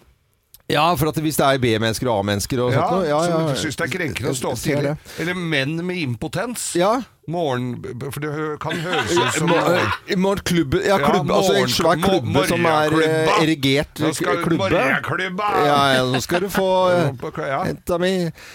[0.69, 3.07] Ja, for at hvis det er B-mennesker og A-mennesker og Ja, sånt noe.
[3.07, 4.97] Ja, som ja, du syns det er krenkende å stå opp tidlig.
[5.19, 6.73] Eller menn med impotens.
[6.79, 7.01] Ja.
[7.27, 7.67] Morgen...
[8.11, 11.75] For det hø- kan høres ut som Mo- Morgenklubbe Ja, Ja, klubb, altså en morgen-
[11.75, 13.37] svær klubbe som er eh, morgenklubba.
[13.45, 14.57] erigert Nå skal klubbe.
[14.65, 15.51] morgenklubba!
[15.65, 16.67] Ja, ja, nå skal du få
[17.53, 17.61] Ja.
[17.63, 18.11] Henta mi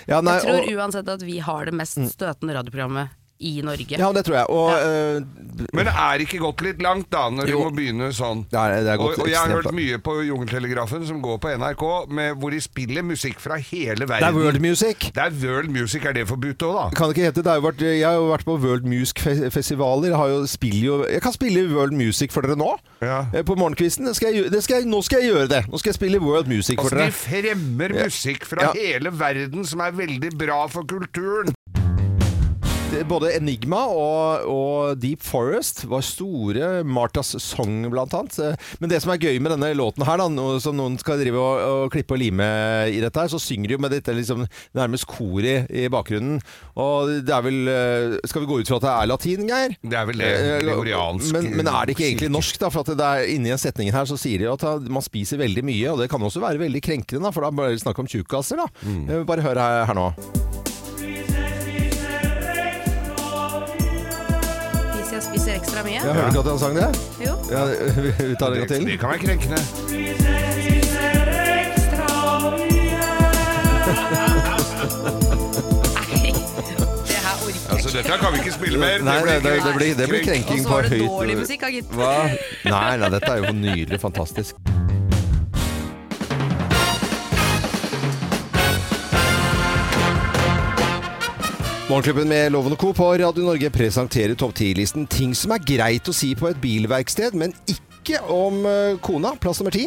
[0.09, 3.99] ja, nei, Jeg tror uansett at vi har det mest støtende radioprogrammet i Norge.
[3.99, 4.47] ja, det tror jeg.
[4.51, 7.61] Og eh, Men er ikke gått litt langt da, når du Jo.
[7.65, 8.45] må begynne sånn?
[8.51, 11.53] det er, det er Og, og jeg har hørt mye på Jungeltelegrafen, som går på
[11.59, 14.27] NRK, med, hvor de spiller musikk fra hele verden.
[14.27, 15.11] Det er world music.
[15.15, 16.87] Det er world music, er det forbudt òg, da?
[16.99, 20.15] Kan det ikke hete, det har jo vært, jeg har jo vært på World music-festivaler.
[20.19, 22.73] Jeg, jeg kan spille World Music for dere nå.
[23.03, 23.21] Ja.
[23.35, 24.07] eh, På morgenkvisten.
[24.09, 25.63] Det skal jeg, det skal jeg, nå skal jeg gjøre det.
[25.71, 27.13] Nå skal jeg spille World Music for Altså, dere.
[27.13, 28.73] de fremmer musikk fra Ja.
[28.75, 31.55] hele verden som er veldig bra for kulturen.
[33.09, 36.71] Både Enigma og, og Deep Forest var store.
[36.89, 38.39] Martas Song, blant annet.
[38.43, 40.27] Eh, Men det som er gøy med denne låten her, da,
[40.63, 42.49] som noen skal drive og, og klippe og lime
[42.91, 44.45] i dette her, så synger de jo med dette liksom
[44.79, 46.41] nærmest koret i bakgrunnen.
[46.79, 49.77] Og det er vel eh, Skal vi gå ut fra at det er latin, Geir?
[49.83, 50.33] Det er vel det.
[50.39, 52.73] Eh, Gregoriansk Men, men er det ikke egentlig norsk, da?
[52.75, 55.65] For at det er inni en setning her så sier de at man spiser veldig
[55.67, 58.09] mye, og det kan også være veldig krenkende, da, for da er det snakk om
[58.11, 58.69] tjukkaser, da.
[58.85, 59.05] Mm.
[59.09, 60.11] Eh, Bare hør her, her nå.
[65.79, 66.01] Ekstra mye.
[66.05, 66.89] Jeg hørte ikke at han sang det?
[67.27, 67.35] Jo.
[67.51, 67.65] Ja,
[68.29, 68.87] vi tar en gang til.
[68.87, 69.59] det kan være krenkende.
[77.71, 78.99] Altså, dette kan vi ikke spille mer.
[79.03, 81.39] Nei, det, det, det, blir, det blir Og krenking så på var det høyt dårlig
[81.39, 81.95] musikk, da, gitt.
[81.95, 82.15] Hva?
[82.65, 84.55] Nei, nei, dette er jo nydelig, fantastisk.
[91.89, 92.91] Morgenklubben med Loven og Co.
[92.93, 97.33] på Radio Norge presenterer topp 10-listen ting som er greit å si på et bilverksted,
[97.33, 99.31] men ikke om eh, kona.
[99.41, 99.87] Plass nummer ti.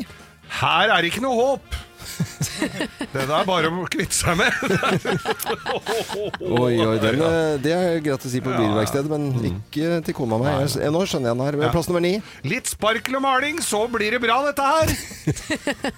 [0.58, 1.78] Her er det ikke noe håp!
[3.12, 4.50] Det er bare å kvitte seg med.
[6.42, 10.42] Oi, oi, den, eh, det er greit å si på bilverkstedet, men ikke til kona
[10.42, 10.50] mi.
[10.66, 11.60] Nå skjønner jeg den her.
[11.76, 12.16] Plass nummer ni.
[12.50, 14.88] Litt sparkel og maling, så blir det bra, dette her.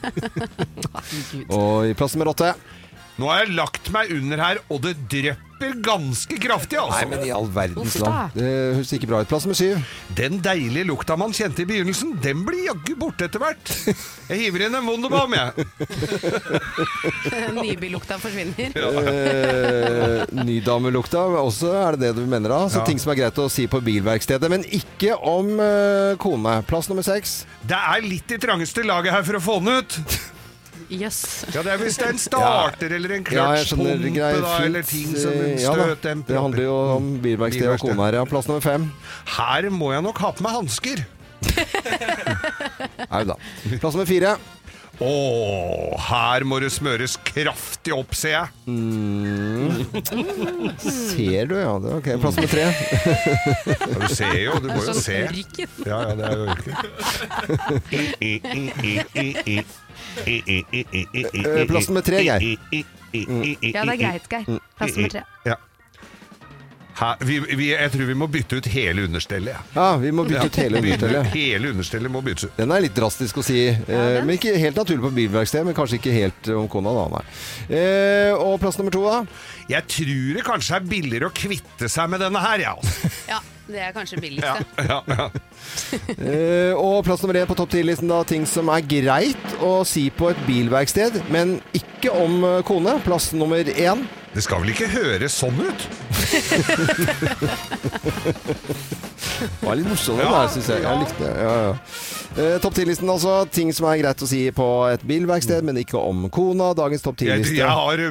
[1.61, 2.51] Og plass nummer åtte.
[3.21, 5.52] Nå har jeg lagt meg under her, og det drypper
[5.85, 7.07] ganske kraftig, Nei, altså.
[7.09, 8.31] men i all verdens land.
[8.37, 8.47] Det
[8.77, 9.29] høres ikke bra ut.
[9.31, 9.79] Plass med syv.
[10.17, 13.71] Den deilige lukta man kjente i begynnelsen, den blir jaggu borte etter hvert.
[14.29, 15.51] Jeg hiver inn en Wunderbaum, jeg.
[17.57, 18.73] Nybylukta forsvinner.
[18.77, 22.61] Eh, Nydamelukta, også er det det du mener da?
[22.69, 22.85] Så Ja.
[22.85, 26.59] ting som er greit å si på bilverkstedet, men ikke om eh, kone.
[26.67, 27.45] Plass nummer seks.
[27.63, 29.99] Det er litt i trangeste laget her for å få den ut.
[30.89, 31.45] Jøss.
[31.53, 34.81] Ja, det er hvis det er en starter eller en Ja, kløtsjpumpe, ja, da, eller
[34.87, 36.33] ting som Eh, en ja støtdemper.
[36.33, 38.13] Det handler jo om bilverksted og kone her.
[38.21, 38.25] Ja.
[38.29, 38.89] Plass nummer fem.
[39.37, 41.05] Her må jeg nok ha på meg hansker.
[43.13, 43.35] Au da.
[43.79, 44.37] Plass nummer fire.
[45.01, 45.09] Å,
[46.05, 48.47] her må det smøres kraftig opp, ser jeg.
[50.85, 51.73] Ser du, ja.
[51.81, 52.09] Det er ok.
[52.21, 52.65] Plass nummer tre.
[53.73, 55.17] Ja, du ser jo, du må jo Sånn se.
[55.89, 56.73] Ja, ja, det er jo ørken.
[60.25, 62.57] Eh, Plass nummer tre, Geir.
[63.13, 64.57] Ja, det er greit, Geir.
[64.77, 65.23] Plass nummer tre.
[65.47, 65.59] Ja.
[66.93, 69.55] Her, vi, vi, jeg tror vi må bytte ut hele understellet.
[69.55, 69.61] Ja.
[69.73, 71.31] Ja, vi må bytte ut hele understellet.
[71.33, 72.53] Hele understellet må byttes ut.
[72.59, 75.97] Den er litt drastisk å si, eh, men ikke helt naturlig på bilverksted, men kanskje
[75.97, 77.23] ikke helt om kona da, nei.
[77.79, 79.23] Eh, og plass nummer to da?
[79.73, 82.75] Jeg tror det kanskje er billigere å kvitte seg med denne her, ja.
[82.77, 83.11] altså.
[83.31, 84.43] Ja, det er kanskje billigst,
[84.89, 85.27] ja, ja, ja.
[86.17, 90.09] Eh, og plass nummer én på topp ti-listen, da, ting som er greit å si
[90.13, 92.97] på et bilverksted, men ikke om eh, kone.
[93.05, 94.03] Plass nummer én.
[94.33, 95.87] Det skal vel ikke høres sånn ut?
[99.43, 100.83] Det var litt morsomt det Ja, der, synes jeg.
[100.83, 101.33] Jeg likte det.
[101.39, 101.73] Ja, ja.
[102.33, 103.33] Eh, topp 10-listen altså.
[103.53, 106.71] Ting som er greit å si på et bilverksted, men ikke om kona.
[106.77, 107.59] Dagens topp Jeg, 10-liste.
[107.59, 108.03] jeg har,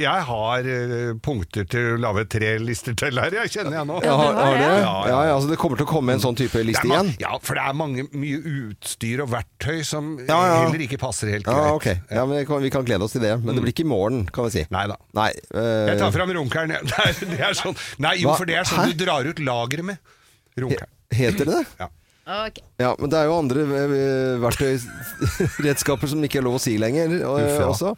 [0.00, 3.98] jeg har eh, punkter til å lage tre lister til her, jeg kjenner jeg nå.
[4.06, 4.70] Ja, har, har det?
[4.80, 7.12] Ja, altså det kommer til å komme en sånn type liste igjen?
[7.22, 11.66] Ja, for det er mange, mye utstyr og verktøy som heller ikke passer helt greit.
[11.68, 11.88] Ja, ok.
[12.10, 13.34] Ja, men vi kan, vi kan glede oss til det.
[13.42, 14.64] Men det blir ikke i morgen, kan vi si.
[14.72, 14.96] Nei da.
[15.16, 15.90] Nei, øh...
[15.92, 16.76] Jeg tar fram runkeren.
[16.76, 17.30] jeg.
[17.48, 17.76] Er, sånn.
[18.02, 18.38] Nei, jo, Hva?
[18.40, 18.90] for det er sånn Hæ?
[18.92, 20.14] du drar ut lageret med.
[20.56, 20.90] Runkeren.
[21.14, 21.64] Heter det det?
[21.80, 21.88] Ja.
[22.26, 22.56] Ok.
[22.82, 27.20] Ja, men det er jo andre eh, verktøyredskaper som ikke er lov å si lenger
[27.20, 27.68] og, Uff, ja.
[27.70, 27.92] også.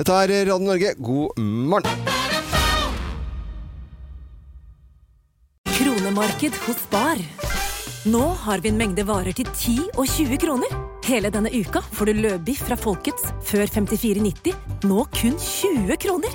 [0.00, 2.08] Dette er Radio Norge, god morgen!
[5.78, 7.22] Kronemarked hos Spar.
[8.08, 10.74] Nå har vi en mengde varer til 10 og 20 kroner.
[11.06, 14.54] Hele denne uka får du løbiff fra Folkets før 54,90,
[14.90, 16.34] nå kun 20 kroner.